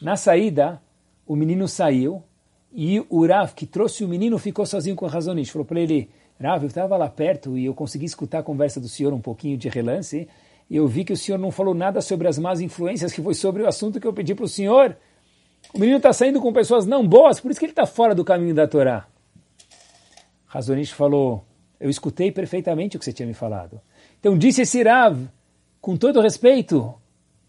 [0.00, 0.82] Na saída,
[1.26, 2.22] o menino saiu
[2.72, 5.50] e o Rav, que trouxe o menino, ficou sozinho com o Razonish.
[5.50, 6.10] Falou para ele,
[6.42, 9.56] Rav, eu estava lá perto e eu consegui escutar a conversa do senhor um pouquinho
[9.56, 10.28] de relance
[10.68, 13.34] e eu vi que o senhor não falou nada sobre as más influências, que foi
[13.34, 14.96] sobre o assunto que eu pedi para o senhor.
[15.72, 18.24] O menino está saindo com pessoas não boas, por isso que ele está fora do
[18.24, 19.06] caminho da Torá.
[20.46, 21.44] Razonish falou,
[21.78, 23.80] eu escutei perfeitamente o que você tinha me falado.
[24.18, 25.28] Então disse esse Rav,
[25.80, 26.94] com todo respeito,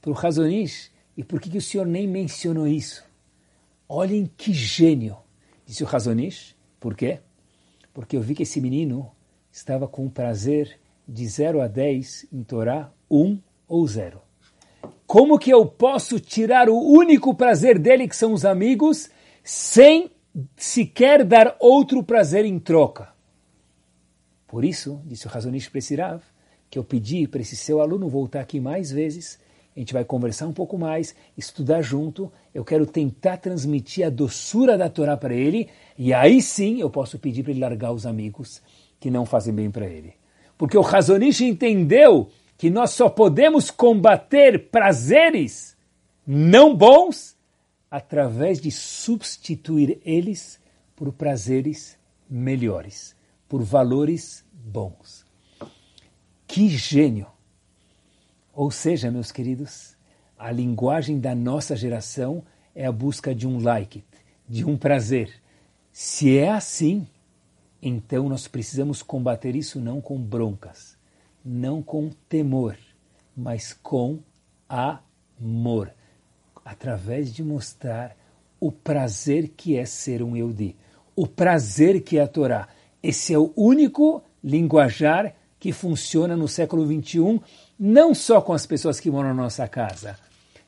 [0.01, 3.03] para o Razonish, e por que, que o senhor nem mencionou isso?
[3.87, 5.17] Olhem que gênio,
[5.65, 6.55] disse o Razonish.
[6.79, 7.19] Por quê?
[7.93, 9.11] Porque eu vi que esse menino
[9.51, 14.21] estava com prazer de 0 a 10 em Torá, 1 um ou 0.
[15.05, 19.09] Como que eu posso tirar o único prazer dele, que são os amigos,
[19.43, 20.09] sem
[20.55, 23.13] sequer dar outro prazer em troca?
[24.47, 26.23] Por isso, disse o Razonish Presirav,
[26.69, 29.39] que eu pedi para esse seu aluno voltar aqui mais vezes,
[29.75, 32.31] a gente vai conversar um pouco mais, estudar junto.
[32.53, 37.17] Eu quero tentar transmitir a doçura da Torá para ele, e aí sim eu posso
[37.17, 38.61] pedir para ele largar os amigos
[38.99, 40.13] que não fazem bem para ele.
[40.57, 45.75] Porque o Razonish entendeu que nós só podemos combater prazeres
[46.25, 47.35] não bons
[47.89, 50.59] através de substituir eles
[50.95, 51.97] por prazeres
[52.29, 53.15] melhores,
[53.49, 55.25] por valores bons.
[56.47, 57.32] Que gênio!
[58.53, 59.97] Ou seja, meus queridos,
[60.37, 62.43] a linguagem da nossa geração
[62.75, 64.03] é a busca de um like,
[64.47, 65.33] de um prazer.
[65.91, 67.07] Se é assim,
[67.81, 70.95] então nós precisamos combater isso não com broncas,
[71.43, 72.77] não com temor,
[73.35, 74.19] mas com
[74.69, 75.91] amor,
[76.63, 78.15] através de mostrar
[78.59, 80.75] o prazer que é ser um Yehudi,
[81.15, 82.67] o prazer que é a Torá.
[83.01, 87.39] Esse é o único linguajar que funciona no século 21
[87.85, 90.17] não só com as pessoas que moram na nossa casa,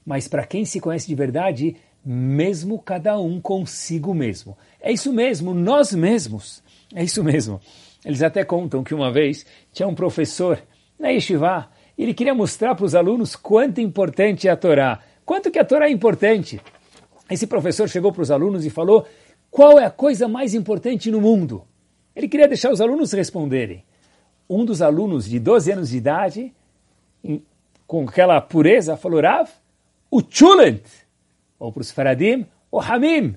[0.05, 4.57] mas para quem se conhece de verdade, mesmo cada um consigo mesmo.
[4.81, 6.61] É isso mesmo, nós mesmos.
[6.93, 7.61] É isso mesmo.
[8.03, 10.61] Eles até contam que uma vez tinha um professor
[10.99, 15.49] na Yeshiva, e ele queria mostrar para os alunos quanto importante é a Torá, quanto
[15.49, 16.59] que a Torá é importante.
[17.31, 19.07] Esse professor chegou para os alunos e falou
[19.49, 21.63] qual é a coisa mais importante no mundo.
[22.13, 23.85] Ele queria deixar os alunos responderem.
[24.49, 26.53] Um dos alunos de 12 anos de idade
[27.87, 29.49] com aquela pureza, falou Rav,
[30.09, 30.83] o chulent,
[31.59, 33.35] ou para os faradim, o hamim.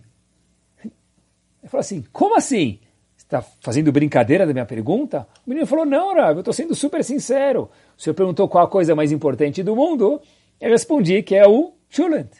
[0.82, 2.78] Ele falou assim, como assim?
[3.16, 5.26] Está fazendo brincadeira da minha pergunta?
[5.46, 7.70] O menino falou, não, Rav, eu estou sendo super sincero.
[7.96, 10.20] O senhor perguntou qual a coisa mais importante do mundo,
[10.60, 12.30] eu respondi que é o chulent.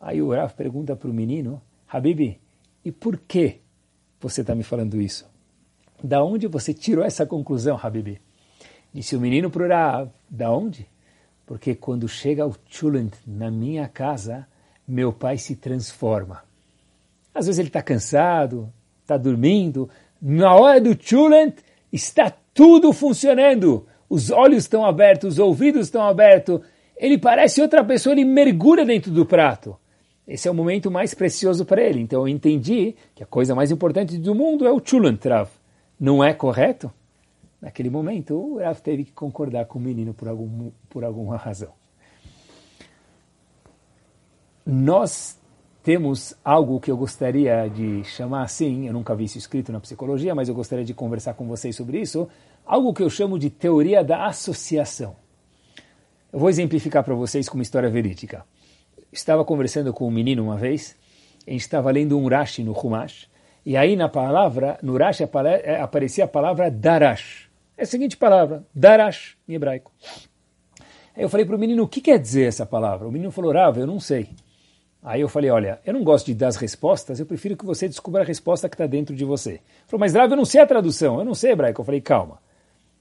[0.00, 2.38] Aí o Rav pergunta para o menino, Habibi,
[2.84, 3.60] e por que
[4.20, 5.30] você está me falando isso?
[6.02, 8.20] Da onde você tirou essa conclusão, Habibi?
[8.92, 10.86] Disse o menino para o Da onde?
[11.46, 14.46] Porque quando chega o chulent na minha casa,
[14.86, 16.42] meu pai se transforma.
[17.34, 19.88] Às vezes ele está cansado, está dormindo.
[20.20, 21.54] Na hora do chulent,
[21.92, 23.86] está tudo funcionando.
[24.08, 26.60] Os olhos estão abertos, os ouvidos estão abertos.
[26.96, 29.76] Ele parece outra pessoa, ele mergulha dentro do prato.
[30.28, 32.00] Esse é o momento mais precioso para ele.
[32.00, 35.48] Então eu entendi que a coisa mais importante do mundo é o chulent, Rav.
[35.98, 36.92] Não é correto?
[37.62, 41.72] Naquele momento, o Rav teve que concordar com o menino por, algum, por alguma razão.
[44.66, 45.38] Nós
[45.80, 50.34] temos algo que eu gostaria de chamar assim, eu nunca vi isso escrito na psicologia,
[50.34, 52.28] mas eu gostaria de conversar com vocês sobre isso,
[52.66, 55.14] algo que eu chamo de teoria da associação.
[56.32, 58.44] Eu vou exemplificar para vocês com uma história verídica.
[59.12, 60.96] Estava conversando com um menino uma vez,
[61.46, 63.28] a gente estava lendo um Rashi no Humash,
[63.64, 67.41] e aí na palavra, no Rashi eh, aparecia a palavra Darash.
[67.76, 69.92] É a seguinte palavra, Darash, em hebraico.
[71.14, 73.06] Aí eu falei para o menino, o que quer dizer essa palavra?
[73.06, 74.30] O menino falou, Rav, eu não sei.
[75.02, 77.88] Aí eu falei, olha, eu não gosto de dar as respostas, eu prefiro que você
[77.88, 79.50] descubra a resposta que está dentro de você.
[79.50, 81.80] Ele falou, mas Rav, eu não sei a tradução, eu não sei hebraico.
[81.80, 82.38] Eu falei, calma,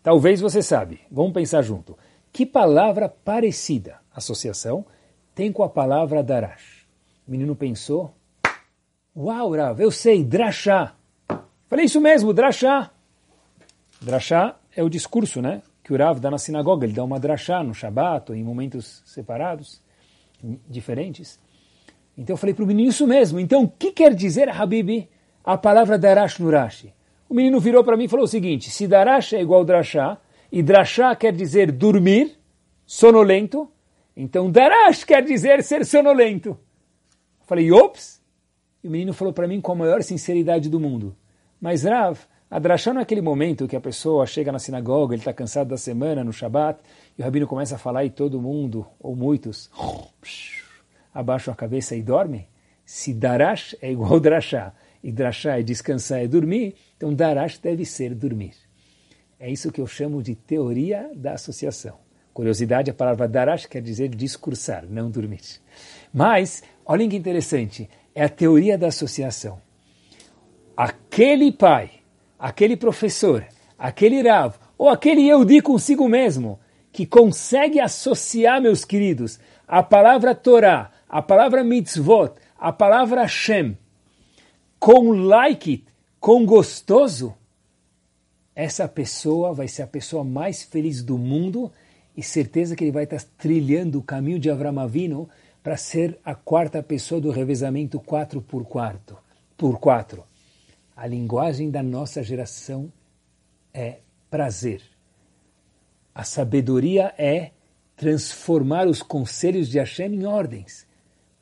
[0.01, 1.97] talvez você sabe, vamos pensar junto.
[2.33, 4.85] Que palavra parecida, associação,
[5.35, 6.87] tem com a palavra darash?
[7.27, 8.13] O menino pensou,
[9.15, 10.95] uau, Rav, eu sei, drachá.
[11.67, 12.89] Falei, isso mesmo, drachá.
[14.01, 15.61] Drachá é o discurso, né?
[15.83, 19.01] Que o Rav dá na sinagoga, ele dá uma drachá no Shabat, ou em momentos
[19.05, 19.81] separados,
[20.69, 21.39] diferentes.
[22.17, 23.39] Então eu falei para o menino isso mesmo.
[23.39, 25.09] Então o que quer dizer, Habibi,
[25.43, 26.93] a palavra Darash no Rashi?
[27.27, 30.17] O menino virou para mim e falou o seguinte: se Darash é igual Drashá,
[30.51, 32.37] e Drashá quer dizer dormir,
[32.85, 33.71] sonolento,
[34.15, 36.49] então Darash quer dizer ser sonolento.
[36.49, 38.21] Eu falei, ops!
[38.83, 41.15] E o menino falou para mim com a maior sinceridade do mundo.
[41.59, 42.19] Mas Rav,
[42.51, 45.69] a Drashá não é aquele momento que a pessoa chega na sinagoga, ele está cansado
[45.69, 46.81] da semana, no Shabat,
[47.17, 49.71] e o rabino começa a falar e todo mundo, ou muitos,
[51.15, 52.49] abaixam a cabeça e dormem,
[52.83, 58.13] se Darash é igual Drashá, e Drashá é descansar e dormir, então Darash deve ser
[58.13, 58.53] dormir.
[59.39, 61.99] É isso que eu chamo de teoria da associação.
[62.33, 65.39] Curiosidade, a palavra Darash quer dizer discursar, não dormir.
[66.13, 69.61] Mas, olhem que interessante, é a teoria da associação.
[70.75, 72.00] Aquele pai,
[72.41, 73.45] aquele professor,
[73.77, 76.59] aquele Rav, ou aquele Yehudi consigo mesmo,
[76.91, 83.77] que consegue associar, meus queridos, a palavra Torá, a palavra mitzvot, a palavra Hashem,
[84.79, 85.85] com like it,
[86.19, 87.35] com gostoso,
[88.55, 91.71] essa pessoa vai ser a pessoa mais feliz do mundo
[92.17, 95.29] e certeza que ele vai estar trilhando o caminho de Avram Avinu
[95.63, 99.17] para ser a quarta pessoa do revezamento 4 por 4
[99.55, 100.30] por 4.
[101.01, 102.93] A linguagem da nossa geração
[103.73, 104.83] é prazer.
[106.13, 107.53] A sabedoria é
[107.95, 110.85] transformar os conselhos de Hashem em ordens.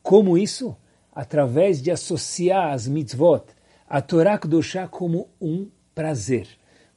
[0.01, 0.77] Como isso?
[1.11, 3.47] Através de associar as mitzvot,
[3.85, 6.47] a Torá Kedoshá como um prazer.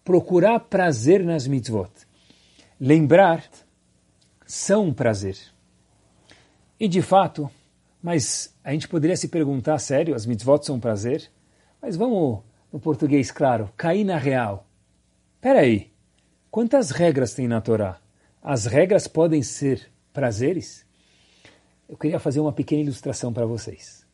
[0.04, 1.90] Procurar prazer nas mitzvot.
[2.78, 3.44] Lembrar
[4.46, 5.36] são um prazer.
[6.78, 7.50] E de fato,
[8.00, 11.28] mas a gente poderia se perguntar, sério, as mitzvot são um prazer?
[11.82, 14.66] Mas vamos, no português claro, cair na real.
[15.40, 15.92] Peraí,
[16.50, 18.00] quantas regras tem na Torá?
[18.42, 20.86] As regras podem ser prazeres?
[21.92, 24.06] eu queria fazer uma pequena ilustração para vocês.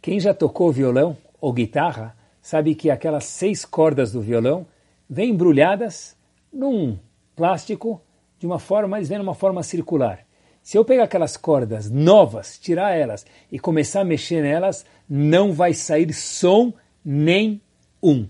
[0.00, 4.64] Quem já tocou violão ou guitarra sabe que aquelas seis cordas do violão
[5.10, 6.16] vêm embrulhadas
[6.52, 6.96] num
[7.34, 8.00] plástico
[8.38, 10.24] de uma forma, eles vêm numa forma circular.
[10.62, 15.74] Se eu pegar aquelas cordas novas, tirar elas e começar a mexer nelas, não vai
[15.74, 16.72] sair som
[17.04, 17.60] nem
[18.02, 18.26] um.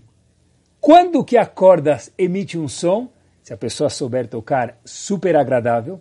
[0.81, 3.09] Quando que a corda emite um som,
[3.43, 6.01] se a pessoa souber tocar, super agradável,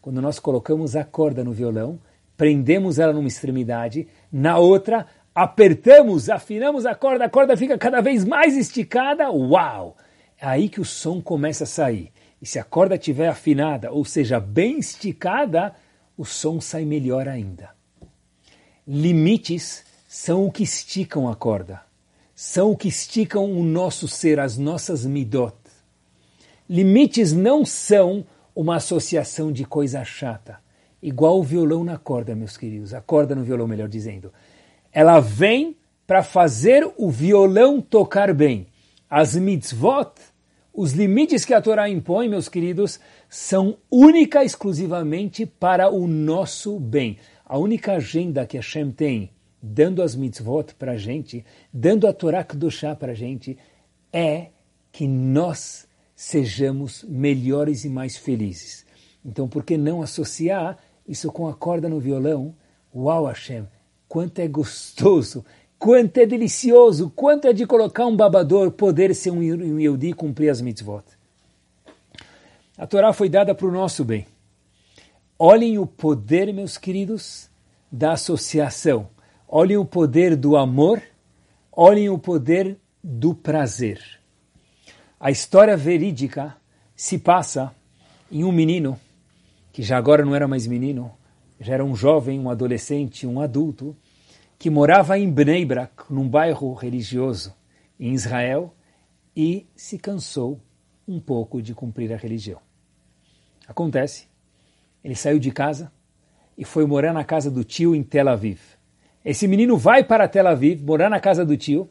[0.00, 1.98] quando nós colocamos a corda no violão,
[2.36, 8.24] prendemos ela numa extremidade, na outra apertamos, afinamos a corda, a corda fica cada vez
[8.24, 9.96] mais esticada, uau!
[10.38, 12.12] É aí que o som começa a sair.
[12.40, 15.74] E se a corda estiver afinada, ou seja, bem esticada,
[16.16, 17.70] o som sai melhor ainda.
[18.86, 19.83] Limites
[20.16, 21.80] são o que esticam a corda,
[22.36, 25.56] são o que esticam o nosso ser, as nossas midot.
[26.70, 30.60] Limites não são uma associação de coisa chata,
[31.02, 34.32] igual o violão na corda, meus queridos, a corda no violão, melhor dizendo.
[34.92, 38.68] Ela vem para fazer o violão tocar bem.
[39.10, 40.12] As mitzvot,
[40.72, 46.78] os limites que a Torá impõe, meus queridos, são única e exclusivamente para o nosso
[46.78, 47.18] bem.
[47.44, 49.33] A única agenda que Hashem tem,
[49.66, 51.42] dando as mitzvot para a gente,
[51.72, 53.56] dando a Torá Kedoshá para a gente,
[54.12, 54.48] é
[54.92, 58.84] que nós sejamos melhores e mais felizes.
[59.24, 62.54] Então, por que não associar isso com a corda no violão?
[62.94, 63.66] Uau, Hashem,
[64.06, 65.44] quanto é gostoso,
[65.78, 70.50] quanto é delicioso, quanto é de colocar um babador, poder ser um Yehudi e cumprir
[70.50, 71.04] as mitzvot.
[72.76, 74.26] A Torá foi dada para o nosso bem.
[75.38, 77.48] Olhem o poder, meus queridos,
[77.90, 79.13] da associação.
[79.56, 81.00] Olhem o poder do amor.
[81.70, 84.02] Olhem o poder do prazer.
[85.20, 86.56] A história verídica
[86.96, 87.72] se passa
[88.32, 88.98] em um menino,
[89.72, 91.08] que já agora não era mais menino,
[91.60, 93.96] já era um jovem, um adolescente, um adulto,
[94.58, 97.54] que morava em Bnei Brak, num bairro religioso
[97.98, 98.74] em Israel,
[99.36, 100.60] e se cansou
[101.06, 102.58] um pouco de cumprir a religião.
[103.68, 104.26] Acontece,
[105.04, 105.92] ele saiu de casa
[106.58, 108.73] e foi morar na casa do tio em Tel Aviv.
[109.24, 111.88] Esse menino vai para Tel Aviv, morar na casa do tio,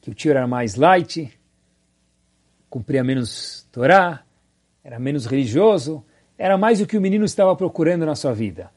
[0.00, 1.32] que o tio era mais light,
[2.70, 4.22] cumpria menos Torá,
[4.84, 6.04] era menos religioso,
[6.38, 8.70] era mais o que o menino estava procurando na sua vida.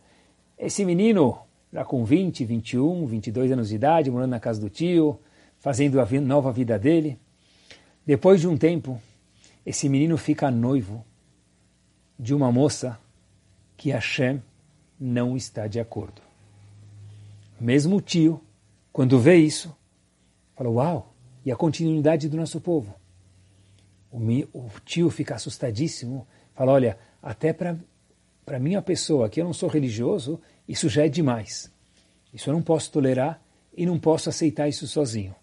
[0.58, 1.38] Esse menino,
[1.72, 5.20] já com 20, 21, 22 anos de idade, morando na casa do tio,
[5.60, 7.20] fazendo a nova vida dele.
[8.04, 9.00] Depois de um tempo,
[9.64, 11.06] esse menino fica noivo
[12.18, 12.98] de uma moça
[13.76, 14.42] que Hashem
[15.00, 16.27] não está de acordo.
[17.60, 18.42] Mesmo o tio,
[18.92, 19.76] quando vê isso,
[20.56, 21.14] fala: Uau!
[21.46, 22.94] E a continuidade do nosso povo?
[24.12, 24.20] O,
[24.54, 27.78] o tio fica assustadíssimo, fala: Olha, até para
[28.48, 31.70] para minha pessoa, que eu não sou religioso, isso já é demais.
[32.34, 33.42] Isso eu não posso tolerar
[33.76, 35.36] e não posso aceitar isso sozinho.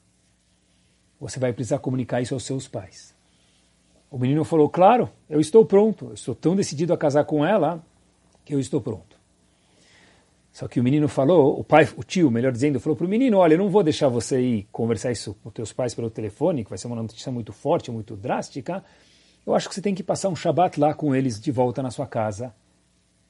[1.21, 3.15] Você vai precisar comunicar isso aos seus pais.
[4.11, 6.07] O menino falou: Claro, eu estou pronto.
[6.07, 7.85] Eu estou tão decidido a casar com ela
[8.43, 9.14] que eu estou pronto.
[10.55, 13.37] Só que o menino falou, o pai, o tio, melhor dizendo, falou para o menino:
[13.37, 16.71] Olha, eu não vou deixar você ir conversar isso com teus pais pelo telefone, que
[16.71, 18.83] vai ser uma notícia muito forte, muito drástica
[19.47, 21.91] eu acho que você tem que passar um Shabat lá com eles de volta na
[21.91, 22.55] sua casa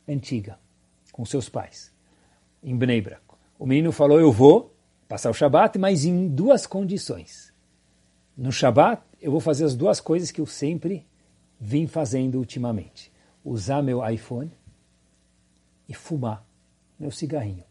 [0.09, 0.59] antiga,
[1.11, 1.93] com seus pais,
[2.63, 3.23] em Bnei Brak.
[3.59, 4.73] O menino falou, eu vou
[5.09, 7.53] passar o Shabat, mas em duas condições.
[8.37, 11.05] No Shabat, eu vou fazer as duas coisas que eu sempre
[11.59, 13.13] vim fazendo ultimamente.
[13.45, 14.53] Usar meu iPhone
[15.89, 16.45] e fumar
[16.99, 17.65] meu cigarrinho.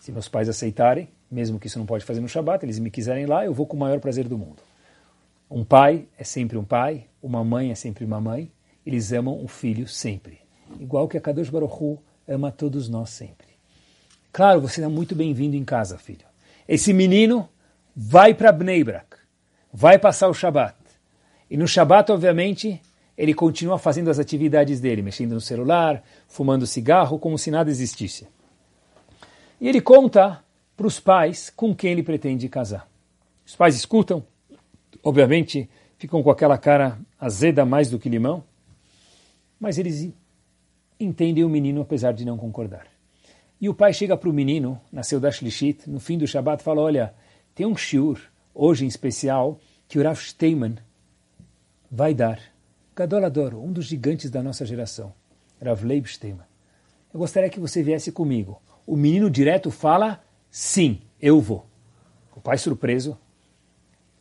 [0.00, 3.26] Se meus pais aceitarem, mesmo que isso não pode fazer no Shabat, eles me quiserem
[3.26, 4.62] lá, eu vou com o maior prazer do mundo.
[5.50, 8.50] Um pai é sempre um pai, uma mãe é sempre uma mãe,
[8.86, 10.40] eles amam o filho sempre.
[10.78, 13.48] Igual que a Kadosh Baruch Hu ama todos nós sempre.
[14.32, 16.26] Claro, você está muito bem-vindo em casa, filho.
[16.66, 17.48] Esse menino
[17.96, 19.16] vai para Bnei Brak,
[19.72, 20.76] vai passar o Shabat.
[21.50, 22.80] E no Shabat, obviamente,
[23.18, 28.28] ele continua fazendo as atividades dele, mexendo no celular, fumando cigarro, como se nada existisse.
[29.60, 30.42] E ele conta
[30.76, 32.88] para os pais com quem ele pretende casar.
[33.44, 34.24] Os pais escutam,
[35.02, 38.44] obviamente ficam com aquela cara azeda mais do que limão,
[39.58, 40.12] mas eles
[41.00, 42.86] entendem o menino apesar de não concordar.
[43.60, 46.82] E o pai chega para o menino, nasceu da Shlishit, no fim do Shabat, fala,
[46.82, 47.12] olha,
[47.52, 48.20] tem um shiur,
[48.54, 49.58] hoje em especial,
[49.88, 50.76] que o Rav Steinman
[51.90, 52.38] vai dar.
[52.98, 55.14] Gadolador, um dos gigantes da nossa geração,
[55.64, 56.44] Rav Leib Steinman.
[57.14, 58.60] Eu gostaria que você viesse comigo.
[58.84, 60.20] O menino direto fala,
[60.50, 61.64] sim, eu vou.
[62.34, 63.16] O pai surpreso,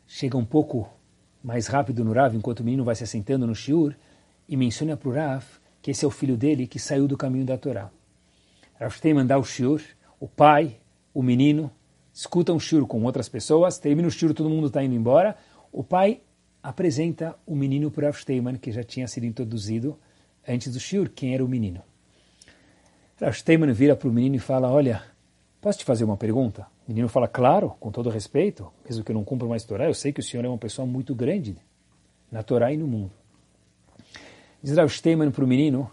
[0.05, 0.87] chega um pouco
[1.43, 3.95] mais rápido no Rav, enquanto o menino vai se assentando no shiur,
[4.47, 5.43] e menciona para o Rav
[5.81, 7.89] que esse é o filho dele que saiu do caminho da Torá.
[8.79, 9.81] Rav tem mandar o shiur,
[10.19, 10.77] o pai,
[11.15, 11.71] o menino,
[12.13, 15.35] escutam o shiur com outras pessoas, termina o shiur, todo mundo está indo embora,
[15.71, 16.21] o pai
[16.67, 19.97] apresenta o menino para Rav Steinman, que já tinha sido introduzido
[20.45, 21.81] antes do shiur, quem era o menino.
[23.21, 25.01] Rav Steinman vira para o menino e fala, olha,
[25.61, 26.67] posso te fazer uma pergunta?
[26.85, 29.93] O menino fala, claro, com todo respeito, mesmo que eu não cumpra mais Torá, eu
[29.93, 31.55] sei que o senhor é uma pessoa muito grande
[32.29, 33.13] na Torá e no mundo.
[34.61, 35.89] Diz Rav Steinman para o menino,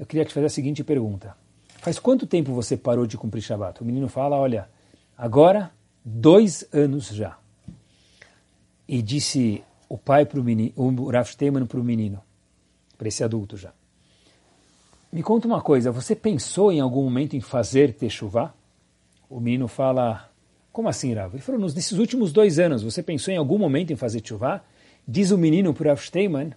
[0.00, 1.36] eu queria te fazer a seguinte pergunta.
[1.78, 3.80] Faz quanto tempo você parou de cumprir Shabat?
[3.80, 4.68] O menino fala, olha,
[5.16, 5.70] agora
[6.04, 7.38] dois anos já.
[8.88, 12.22] E disse o pai para o menino, o Rav Steinman para o menino,
[12.96, 13.74] para esse adulto já.
[15.12, 18.54] Me conta uma coisa, você pensou em algum momento em fazer Teshuvah?
[19.28, 20.30] O menino fala,
[20.72, 21.34] como assim, Rav?
[21.34, 24.64] Ele falou, nesses últimos dois anos, você pensou em algum momento em fazer tshuva?
[25.06, 26.54] Diz o menino para Rav Steinman,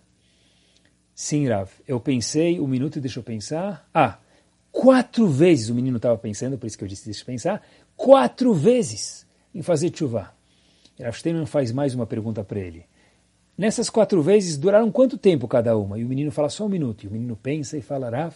[1.13, 3.86] sim, Rav, eu pensei, um minuto deixa eu pensar.
[3.93, 4.17] Ah,
[4.71, 7.61] quatro vezes o menino estava pensando, por isso que eu disse deixa eu pensar,
[7.97, 10.33] quatro vezes em fazer tshuva.
[10.97, 12.86] Rav Steinman faz mais uma pergunta para ele.
[13.58, 15.97] Nessas quatro vezes, duraram quanto tempo cada uma?
[15.97, 17.03] E o menino fala só um minuto.
[17.03, 18.36] E o menino pensa e fala, Rav,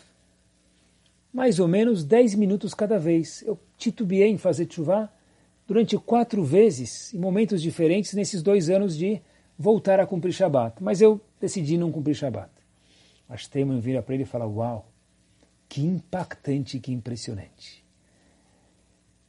[1.34, 3.44] mais ou menos 10 minutos cada vez.
[3.46, 5.12] Eu titubeei em fazer chuva
[5.68, 9.22] durante quatro vezes, em momentos diferentes, nesses dois anos de
[9.58, 10.82] voltar a cumprir Shabat.
[10.82, 12.50] Mas eu decidi não cumprir Shabat.
[13.28, 14.88] Ashtemon vira para ele e fala, uau,
[15.68, 17.84] Que impactante, que impressionante.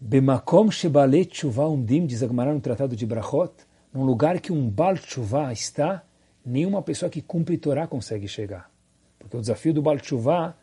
[0.01, 3.53] Bemakom Shebalet Tshuva Umdim, diz Agmará no Tratado de Brachot,
[3.93, 6.05] num lugar que um Baal Tshuva está,
[6.45, 8.71] nenhuma pessoa que cumpre Torá consegue chegar.
[9.19, 10.57] Porque o desafio do Baal Tshuva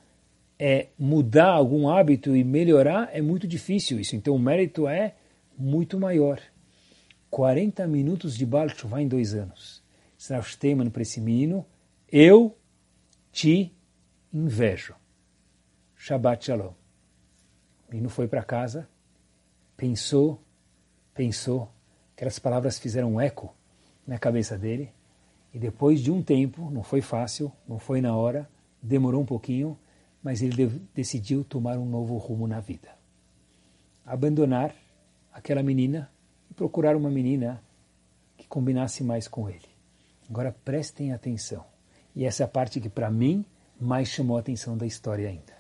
[0.58, 4.16] é mudar algum hábito e melhorar é muito difícil isso.
[4.16, 5.16] Então o mérito é
[5.58, 6.40] muito maior.
[7.30, 9.84] 40 minutos de Baal Tshuva em dois anos.
[10.18, 11.66] Strauss Steinman para esse menino,
[12.12, 12.58] eu
[13.32, 13.72] te
[14.34, 14.96] invejo.
[15.96, 16.74] Shabbat Shalom.
[17.88, 18.90] O menino foi para casa,
[19.76, 20.42] pensou,
[21.14, 21.72] pensou,
[22.18, 23.54] aquelas palavras fizeram eco
[24.08, 24.90] na cabeça dele,
[25.54, 28.50] e depois de um tempo, não foi fácil, não foi na hora,
[28.82, 29.78] demorou um pouquinho,
[30.24, 32.90] mas ele decidiu tomar um novo rumo na vida.
[34.04, 34.74] Abandonar
[35.32, 36.10] aquela menina
[36.50, 37.62] e procurar uma menina
[38.36, 39.70] que combinasse mais com ele.
[40.28, 41.64] Agora prestem atenção.
[42.16, 43.46] E essa é a parte que para mim
[43.80, 45.56] mais chamou a atenção da história ainda.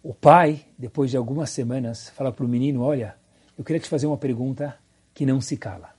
[0.00, 3.16] O pai, depois de algumas semanas, fala para o menino: Olha,
[3.58, 4.78] eu queria te fazer uma pergunta
[5.20, 5.90] que não se cala.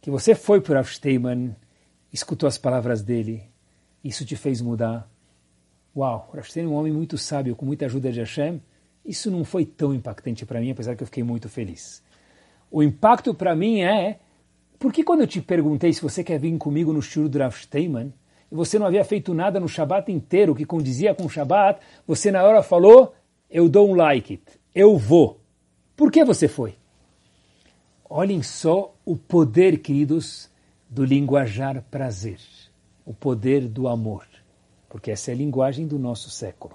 [0.00, 1.54] Que você foi para Rav Steinman,
[2.12, 3.44] escutou as palavras dele,
[4.02, 5.08] isso te fez mudar.
[5.96, 8.60] Uau, Steinman é um homem muito sábio, com muita ajuda de Hashem.
[9.04, 12.02] Isso não foi tão impactante para mim, apesar que eu fiquei muito feliz.
[12.72, 14.18] O impacto para mim é,
[14.80, 18.12] porque quando eu te perguntei se você quer vir comigo no shur do Rav Steinman,
[18.50, 22.32] e você não havia feito nada no Shabat inteiro que condizia com o Shabat, você
[22.32, 23.14] na hora falou,
[23.48, 24.42] eu dou um like,
[24.74, 25.40] eu vou.
[25.94, 26.74] Por que você foi?
[28.10, 30.48] Olhem só o poder, queridos,
[30.88, 32.40] do linguajar prazer,
[33.04, 34.24] o poder do amor,
[34.88, 36.74] porque essa é a linguagem do nosso século.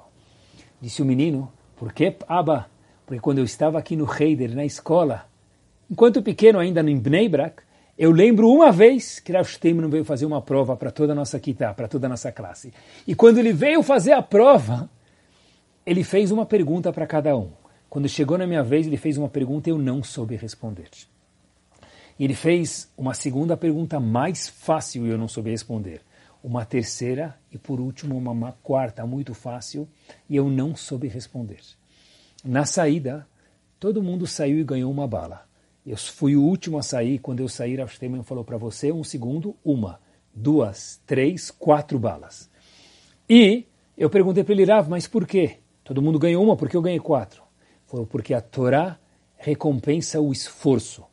[0.80, 2.70] Disse o menino, por que, Abba?
[3.04, 5.26] Porque quando eu estava aqui no Heider, na escola,
[5.90, 7.64] enquanto pequeno ainda no Bnei Brak,
[7.98, 11.40] eu lembro uma vez que Rav Steinman veio fazer uma prova para toda a nossa
[11.40, 12.72] kittah, para toda a nossa classe.
[13.08, 14.88] E quando ele veio fazer a prova,
[15.84, 17.50] ele fez uma pergunta para cada um.
[17.90, 20.90] Quando chegou na minha vez, ele fez uma pergunta e eu não soube responder.
[22.18, 26.02] E ele fez uma segunda pergunta mais fácil e eu não soube responder.
[26.44, 29.88] Uma terceira e, por último, uma quarta muito fácil
[30.30, 31.62] e eu não soube responder.
[32.44, 33.26] Na saída,
[33.80, 35.48] todo mundo saiu e ganhou uma bala.
[35.86, 37.20] Eu fui o último a sair.
[37.20, 40.00] Quando eu saí, Rav Steinman falou para você, um segundo, uma,
[40.34, 42.50] duas, três, quatro balas.
[43.30, 43.66] E
[43.98, 45.58] eu perguntei para ele, Rav, mas por quê?
[45.84, 47.44] Todo mundo ganhou uma, por que eu ganhei quatro?
[47.86, 48.98] Falou, porque a Torá
[49.38, 51.06] recompensa o esforço.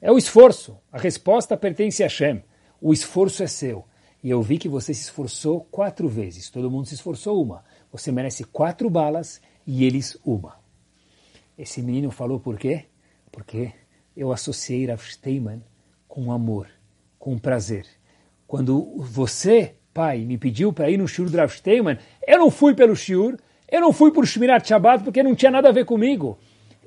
[0.00, 0.78] É o esforço.
[0.92, 2.42] A resposta pertence a Hashem.
[2.80, 3.84] O esforço é seu.
[4.22, 6.50] E eu vi que você se esforçou quatro vezes.
[6.50, 7.64] Todo mundo se esforçou uma.
[7.92, 10.56] Você merece quatro balas e eles uma.
[11.56, 12.84] Esse menino falou por quê?
[13.32, 13.72] Porque
[14.16, 15.62] eu associei Rav Steinman
[16.06, 16.68] com amor,
[17.18, 17.86] com prazer.
[18.46, 22.74] Quando você, pai, me pediu para ir no shiur do Rav Steinman, eu não fui
[22.74, 23.36] pelo shiur,
[23.70, 26.38] eu não fui por Shmirat Shabbat porque não tinha nada a ver comigo.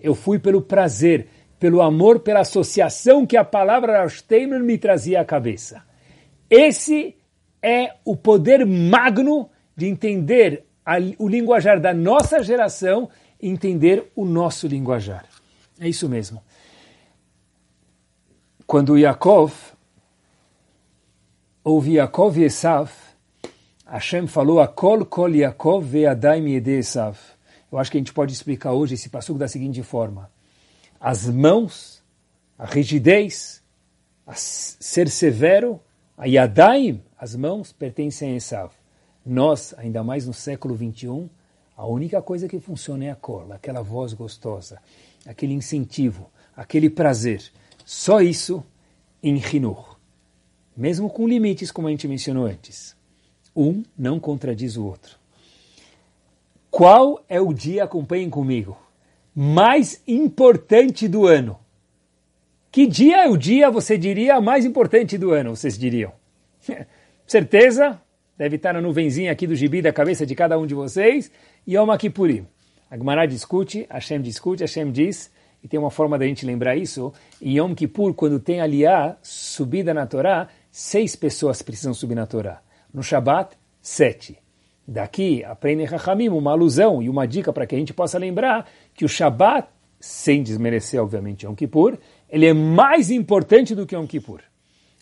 [0.01, 1.27] Eu fui pelo prazer,
[1.61, 5.83] pelo amor, pela associação que a palavra Rav Steinman me trazia à cabeça.
[6.49, 7.15] Esse
[7.61, 13.07] é o poder magno de entender a, o linguajar da nossa geração,
[13.39, 15.23] entender o nosso linguajar.
[15.79, 16.41] É isso mesmo.
[18.65, 19.53] Quando Yaakov
[21.63, 22.91] ouve Yaakov e Esav,
[23.85, 27.19] Hashem falou Akol kol Yaakov ve'adaim yede Esav.
[27.71, 30.27] Eu acho que a gente pode explicar hoje esse passo da seguinte forma.
[31.03, 32.03] As mãos,
[32.59, 33.63] a rigidez,
[34.23, 35.81] a ser severo,
[36.15, 38.71] a Yadaim, as mãos, pertencem a Esav.
[39.25, 41.27] Nós, ainda mais no século 21,
[41.75, 44.79] a única coisa que funciona é a cola, aquela voz gostosa,
[45.25, 47.51] aquele incentivo, aquele prazer.
[47.83, 48.63] Só isso
[49.23, 49.97] em Hinur.
[50.77, 52.95] Mesmo com limites, como a gente mencionou antes.
[53.55, 55.17] Um não contradiz o outro.
[56.69, 58.77] Qual é o dia, acompanhem comigo,
[59.35, 61.59] mais importante do ano?
[62.71, 66.13] Que dia é o dia, você diria, mais importante do ano, vocês diriam?
[67.27, 68.01] Certeza?
[68.37, 71.31] Deve estar na nuvenzinha aqui do gibi da cabeça de cada um de vocês.
[71.67, 72.47] Yom Kippurim.
[72.89, 75.31] A Gemara discute, Hashem discute, Hashem diz,
[75.63, 79.93] e tem uma forma da gente lembrar isso, em Yom Kippur, quando tem aliá, subida
[79.93, 82.61] na Torá, seis pessoas precisam subir na Torá.
[82.93, 84.40] No Shabat, sete.
[84.91, 89.05] Daqui aprende Rahamim uma alusão e uma dica para que a gente possa lembrar que
[89.05, 89.69] o Shabat,
[90.01, 91.97] sem desmerecer, obviamente, Yom Kippur,
[92.29, 94.41] ele é mais importante do que Yom Kippur.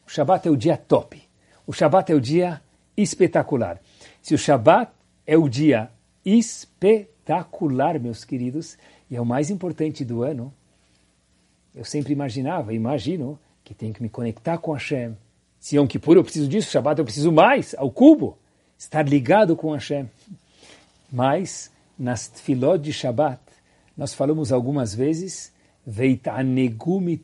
[0.05, 1.19] O Shabat é o dia top.
[1.65, 2.61] O Shabat é o dia
[2.95, 3.81] espetacular.
[4.21, 4.91] Se o Shabat
[5.25, 5.89] é o dia
[6.23, 8.77] espetacular, meus queridos,
[9.09, 10.53] e é o mais importante do ano,
[11.73, 15.17] eu sempre imaginava, imagino, que tenho que me conectar com Hashem.
[15.59, 18.37] Se Yom Kippur eu preciso disso, Shabbat eu preciso mais, ao cubo,
[18.79, 20.09] estar ligado com Hashem.
[21.11, 23.41] Mas, nas tfilot de Shabbat,
[23.95, 25.51] nós falamos algumas vezes,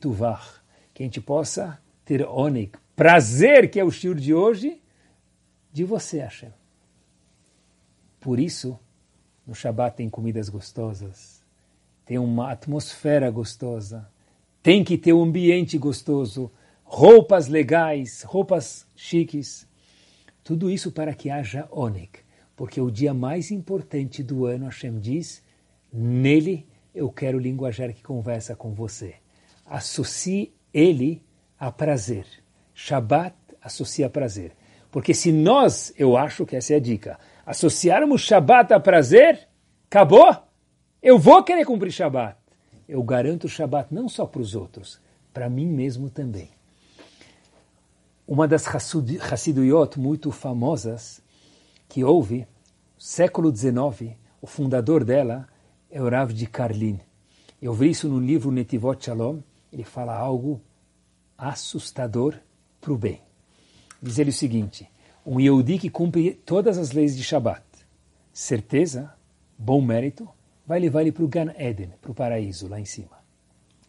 [0.00, 0.60] tuvach,
[0.92, 4.80] que a gente possa ter oneg, prazer, que é o shur de hoje,
[5.72, 6.50] de você, Hashem.
[8.20, 8.78] Por isso,
[9.46, 11.42] no Shabbat tem comidas gostosas,
[12.04, 14.08] tem uma atmosfera gostosa,
[14.62, 16.50] tem que ter um ambiente gostoso,
[16.84, 19.65] roupas legais, roupas chiques.
[20.46, 22.20] Tudo isso para que haja oneg,
[22.54, 25.42] porque o dia mais importante do ano, Hashem diz,
[25.92, 29.16] nele eu quero linguajar que conversa com você.
[29.66, 31.20] Associe ele
[31.58, 32.26] a prazer.
[32.72, 34.52] Shabbat associa prazer.
[34.88, 39.48] Porque se nós, eu acho que essa é a dica, associarmos Shabbat a prazer,
[39.90, 40.32] acabou.
[41.02, 42.38] Eu vou querer cumprir Shabbat.
[42.88, 45.00] Eu garanto Shabbat não só para os outros,
[45.34, 46.55] para mim mesmo também.
[48.28, 51.22] Uma das Hassiduyot muito famosas
[51.88, 52.44] que houve,
[52.98, 55.46] século XIX, o fundador dela
[55.88, 56.98] é o Rav de Karlin.
[57.62, 59.38] Eu vi isso no livro Netivot Shalom,
[59.72, 60.60] ele fala algo
[61.38, 62.34] assustador
[62.80, 63.20] para o bem.
[64.02, 64.90] Diz ele o seguinte,
[65.24, 67.64] um Yehudi que cumpre todas as leis de Shabat,
[68.32, 69.14] certeza,
[69.56, 70.28] bom mérito,
[70.66, 73.16] vai levar ele para o Gan Eden, para o paraíso, lá em cima.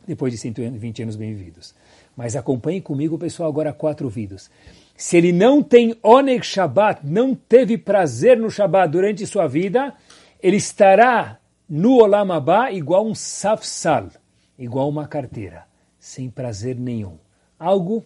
[0.05, 1.73] Depois de 120 anos bem-vindos.
[2.17, 4.49] Mas acompanhe comigo, pessoal, agora quatro vídeos.
[4.95, 9.93] Se ele não tem Oneg Shabbat, não teve prazer no Shabbat durante sua vida,
[10.41, 11.39] ele estará
[11.69, 14.07] no Olam Abba igual um safsal,
[14.57, 15.65] igual uma carteira,
[15.99, 17.19] sem prazer nenhum.
[17.59, 18.03] Algo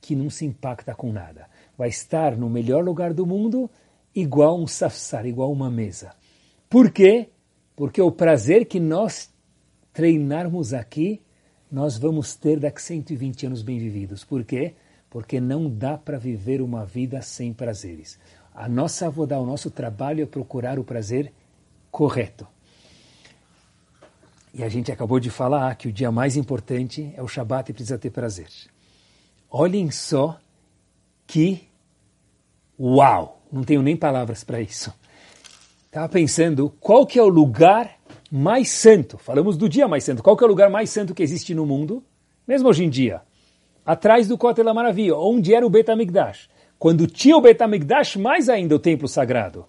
[0.00, 1.48] que não se impacta com nada.
[1.76, 3.68] Vai estar no melhor lugar do mundo
[4.14, 6.12] igual um safsal, igual uma mesa.
[6.68, 7.30] Por quê?
[7.74, 9.32] Porque o prazer que nós
[9.92, 11.20] treinarmos aqui,
[11.70, 14.24] nós vamos ter daqui 120 anos bem vividos.
[14.24, 14.74] Por quê?
[15.08, 18.18] Porque não dá para viver uma vida sem prazeres.
[18.54, 21.32] A nossa avodá, o nosso trabalho é procurar o prazer
[21.90, 22.46] correto.
[24.52, 27.74] E a gente acabou de falar que o dia mais importante é o Shabat e
[27.74, 28.48] precisa ter prazer.
[29.48, 30.38] Olhem só
[31.26, 31.68] que
[32.78, 33.40] uau!
[33.52, 34.92] Não tenho nem palavras para isso.
[35.86, 37.99] Estava pensando qual que é o lugar
[38.30, 39.18] mais santo.
[39.18, 40.22] Falamos do dia mais santo.
[40.22, 42.02] Qual que é o lugar mais santo que existe no mundo?
[42.46, 43.22] Mesmo hoje em dia.
[43.84, 46.48] Atrás do Kotel Maravilha, onde era o Bet HaMikdash.
[46.78, 49.66] Quando tinha o Bet HaMikdash, mais ainda o templo sagrado.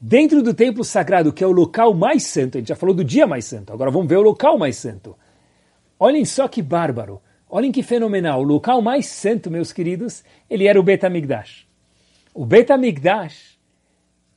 [0.00, 3.02] Dentro do templo sagrado, que é o local mais santo, a gente já falou do
[3.02, 5.16] dia mais santo, agora vamos ver o local mais santo.
[5.98, 8.40] Olhem só que bárbaro, olhem que fenomenal.
[8.40, 11.66] O local mais santo, meus queridos, ele era o Bet HaMikdash.
[12.34, 13.58] O Bet HaMikdash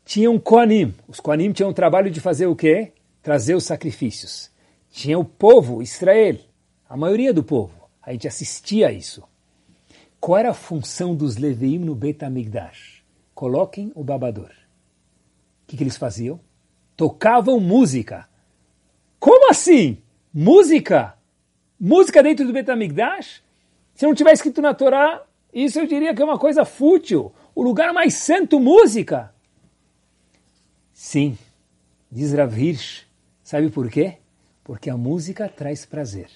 [0.05, 0.93] tinha um Koanim.
[1.07, 2.93] Os Koanim tinham o trabalho de fazer o quê?
[3.27, 4.49] Trazer os sacrifícios.
[4.89, 6.37] Tinha o povo, Israel,
[6.87, 7.89] a maioria do povo.
[8.01, 9.21] A gente assistia a isso.
[10.17, 13.03] Qual era a função dos Leviim no Bet HaMikdash?
[13.35, 14.51] Coloquem o babador
[15.67, 16.39] que, que eles faziam?
[16.95, 18.27] Tocavam música.
[19.19, 20.01] Como assim?
[20.33, 21.15] Música?
[21.79, 23.43] Música dentro do Betamigdash?
[23.93, 25.23] Se não tiver escrito na Torá,
[25.53, 27.33] isso eu diria que é uma coisa fútil.
[27.53, 29.33] O lugar mais santo, música.
[30.93, 31.37] Sim,
[32.09, 33.05] diz Rav Hirsch.
[33.47, 34.17] Sabe por quê?
[34.61, 36.29] Porque a música traz prazer.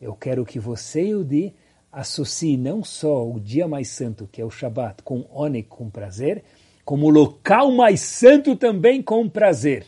[0.00, 1.54] Eu quero que você e o Di
[1.92, 6.42] associe não só o dia mais santo, que é o Shabat, com Onek, com prazer,
[6.84, 9.86] como local mais santo também com prazer.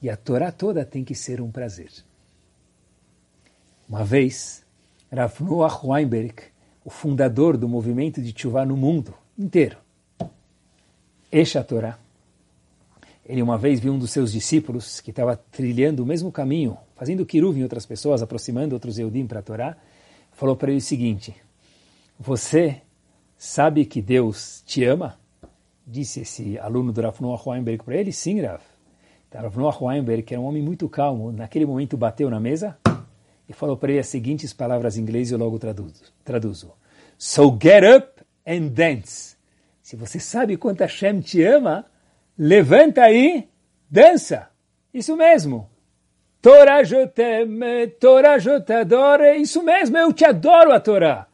[0.00, 1.90] E a Torá toda tem que ser um prazer.
[3.88, 4.64] Uma vez,
[5.12, 6.44] Rav Noach Weinberg,
[6.84, 9.78] o fundador do movimento de Tshuva no mundo inteiro,
[11.32, 11.98] Esha Torá,
[13.28, 17.24] ele uma vez viu um dos seus discípulos que estava trilhando o mesmo caminho, fazendo
[17.24, 19.76] kiruv em outras pessoas, aproximando outros Eudim para a Torá,
[20.32, 21.36] falou para ele o seguinte,
[22.18, 22.80] você
[23.36, 25.16] sabe que Deus te ama?
[25.88, 28.60] disse esse aluno do Rav Noah Weinberg para ele, sim, Rav.
[29.28, 32.76] Então, Rav Noah Weinberg, que era um homem muito calmo, naquele momento bateu na mesa
[33.48, 36.02] e falou para ele as seguintes palavras em inglês e eu logo traduzo.
[36.22, 36.72] traduzo.
[37.16, 39.36] So get up and dance.
[39.82, 41.86] Se você sabe quanto Hashem te ama,
[42.38, 43.48] levanta aí,
[43.90, 44.48] dança.
[44.94, 45.68] Isso mesmo.
[46.40, 47.48] Torah jotem,
[49.40, 51.26] isso mesmo, eu te adoro a Torá.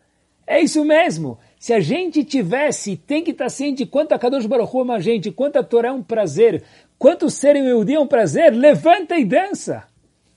[0.47, 1.39] É isso mesmo.
[1.59, 5.31] Se a gente tivesse, tem que estar ciente quanto a Kadosh Baruch ama a gente,
[5.31, 6.63] quanto a Torá é um prazer,
[6.99, 9.85] quanto ser um Yehudi é um prazer, levanta e dança.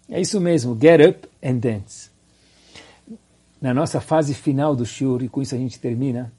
[0.09, 2.09] É isso mesmo, get up and dance.
[3.61, 6.31] Na nossa fase final do Shur, e com isso a gente termina,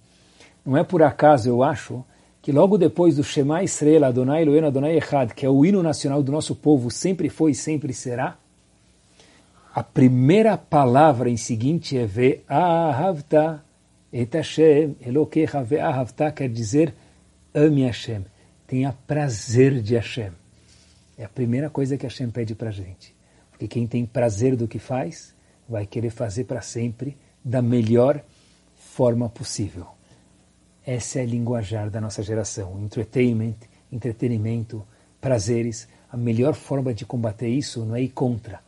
[0.64, 2.04] não é por acaso, eu acho,
[2.48, 6.22] que logo depois do Shema Israel, Adonai Eloheinu Adonai Echad, que é o hino nacional
[6.22, 8.38] do nosso povo, sempre foi e sempre será,
[9.74, 13.62] a primeira palavra em seguinte é Ve Ahavta
[14.10, 16.94] Et Hashem, Elokecha ve'ahavta, quer dizer
[17.52, 18.24] ame Hashem.
[18.66, 20.32] tenha prazer de Hashem.
[21.18, 23.14] É a primeira coisa que Hashem pede para gente.
[23.50, 25.34] Porque quem tem prazer do que faz,
[25.68, 28.22] vai querer fazer para sempre da melhor
[28.74, 29.97] forma possível.
[30.88, 32.80] Essa é a linguajar da nossa geração.
[32.80, 33.56] Entertainment,
[33.92, 34.82] entretenimento,
[35.20, 35.86] prazeres.
[36.10, 38.58] A melhor forma de combater isso não é ir contra,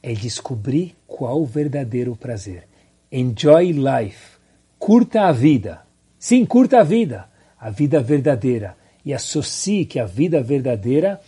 [0.00, 2.68] é descobrir qual o verdadeiro prazer.
[3.10, 4.36] Enjoy life.
[4.78, 5.84] Curta a vida.
[6.16, 7.28] Sim, curta a vida.
[7.58, 8.76] A vida verdadeira.
[9.04, 11.20] E associe que a vida verdadeira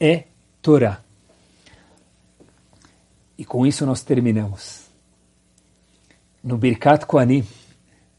[0.00, 0.24] é
[0.62, 1.02] Torá.
[3.36, 4.86] E com isso nós terminamos.
[6.42, 7.46] No Birkat Koanim,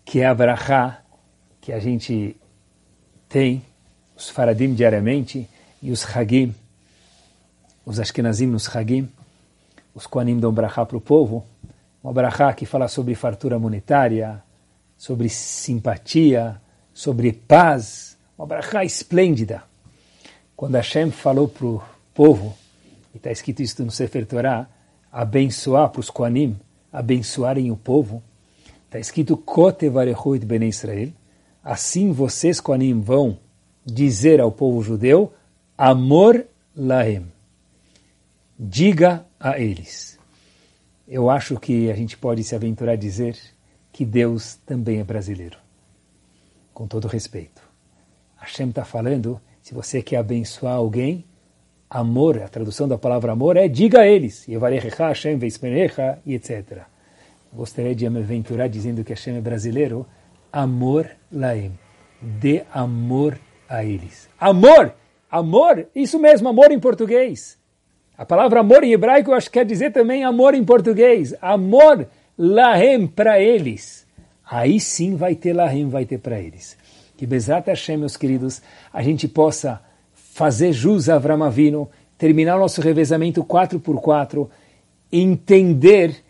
[0.05, 1.02] que é a Brachá
[1.64, 2.36] que a gente
[3.30, 3.64] tem,
[4.18, 5.47] os Faradim diariamente,
[5.82, 6.53] e os Hagim,
[7.86, 9.07] os Ashkenazim nos Hagim,
[9.95, 11.45] os Koanim dão Brachá para o povo,
[12.03, 14.43] uma Brachá que fala sobre fartura monetária,
[14.97, 16.61] sobre simpatia,
[16.93, 19.64] sobre paz, uma Brachá esplêndida.
[20.57, 21.82] Quando Hashem falou para o
[22.14, 22.57] povo,
[23.14, 24.68] e está escrito isso no Sefer Torah,
[25.09, 26.59] abençoar para os Koanim,
[26.91, 28.22] abençoarem o povo,
[28.86, 31.14] está escrito Kote Varechuit Ben Israel,
[31.64, 33.38] assim vocês, Koanim, vão
[33.86, 35.34] dizer ao povo judeu,
[35.78, 36.45] amor
[36.76, 37.26] lahem,
[38.59, 40.14] diga a eles
[41.07, 43.38] eu acho que a gente pode se aventurar a dizer
[43.91, 45.57] que Deus também é brasileiro.
[46.74, 47.61] Com todo respeito.
[48.38, 51.24] Hashem está falando, se você quer abençoar alguém,
[51.89, 54.47] amor, a tradução da palavra amor é diga a eles,
[56.26, 56.82] e etc.
[57.53, 60.07] Gostaria de me aventurar dizendo que Hashem é brasileiro,
[60.53, 61.77] amor laem,
[62.21, 64.29] dê amor a eles.
[64.39, 64.93] Amor!
[65.29, 65.87] Amor!
[65.95, 67.57] Isso mesmo, amor em português.
[68.15, 71.33] A palavra amor em hebraico eu acho que quer dizer também amor em português.
[71.41, 74.05] Amor lahem para eles.
[74.49, 76.77] Aí sim vai ter lahem, vai ter para eles.
[77.17, 78.61] Que Bezat Hashem, meus queridos,
[78.93, 79.81] a gente possa
[80.13, 84.47] fazer jus a Avram Avinu, terminar o nosso revezamento 4x4,
[85.11, 86.22] entender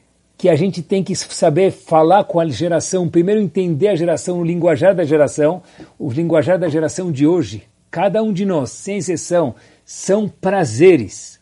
[0.43, 4.43] que a gente tem que saber falar com a geração, primeiro entender a geração, o
[4.43, 5.63] linguajar da geração,
[5.97, 7.63] o linguajar da geração de hoje.
[7.89, 11.39] Cada um de nós, sem exceção, são prazeres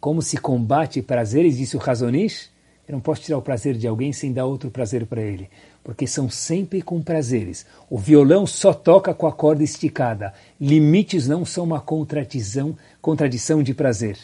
[0.00, 2.50] como se combate prazeres, disse o Razonish,
[2.88, 5.48] eu não posso tirar o prazer de alguém sem dar outro prazer para ele,
[5.84, 7.64] porque são sempre com prazeres.
[7.88, 10.34] O violão só toca com a corda esticada.
[10.60, 14.18] Limites não são uma contradição, contradição de prazer.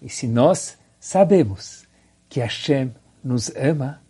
[0.00, 1.88] E se nós sabemos
[2.28, 2.92] que Hashem
[3.28, 4.00] nos ama,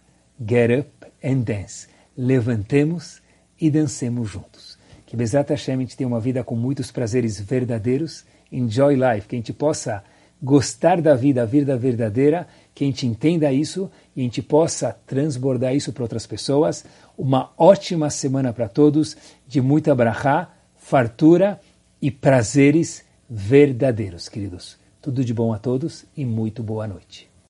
[0.41, 1.89] get up and dance.
[2.17, 3.21] Levantemos
[3.61, 4.79] e dancemos juntos.
[5.05, 8.25] Que Bezat Hashem a gente tenha uma vida com muitos prazeres verdadeiros.
[8.53, 10.05] Enjoy life, que a gente possa
[10.41, 14.97] gostar da vida, a vida verdadeira, que a gente entenda isso e a gente possa
[15.05, 16.85] transbordar isso para outras pessoas.
[17.17, 19.17] Uma ótima semana para todos,
[19.49, 21.61] de muita brachá, fartura
[22.01, 24.79] e prazeres verdadeiros, queridos.
[25.03, 27.28] Tudo de bom a todos e muito boa noite.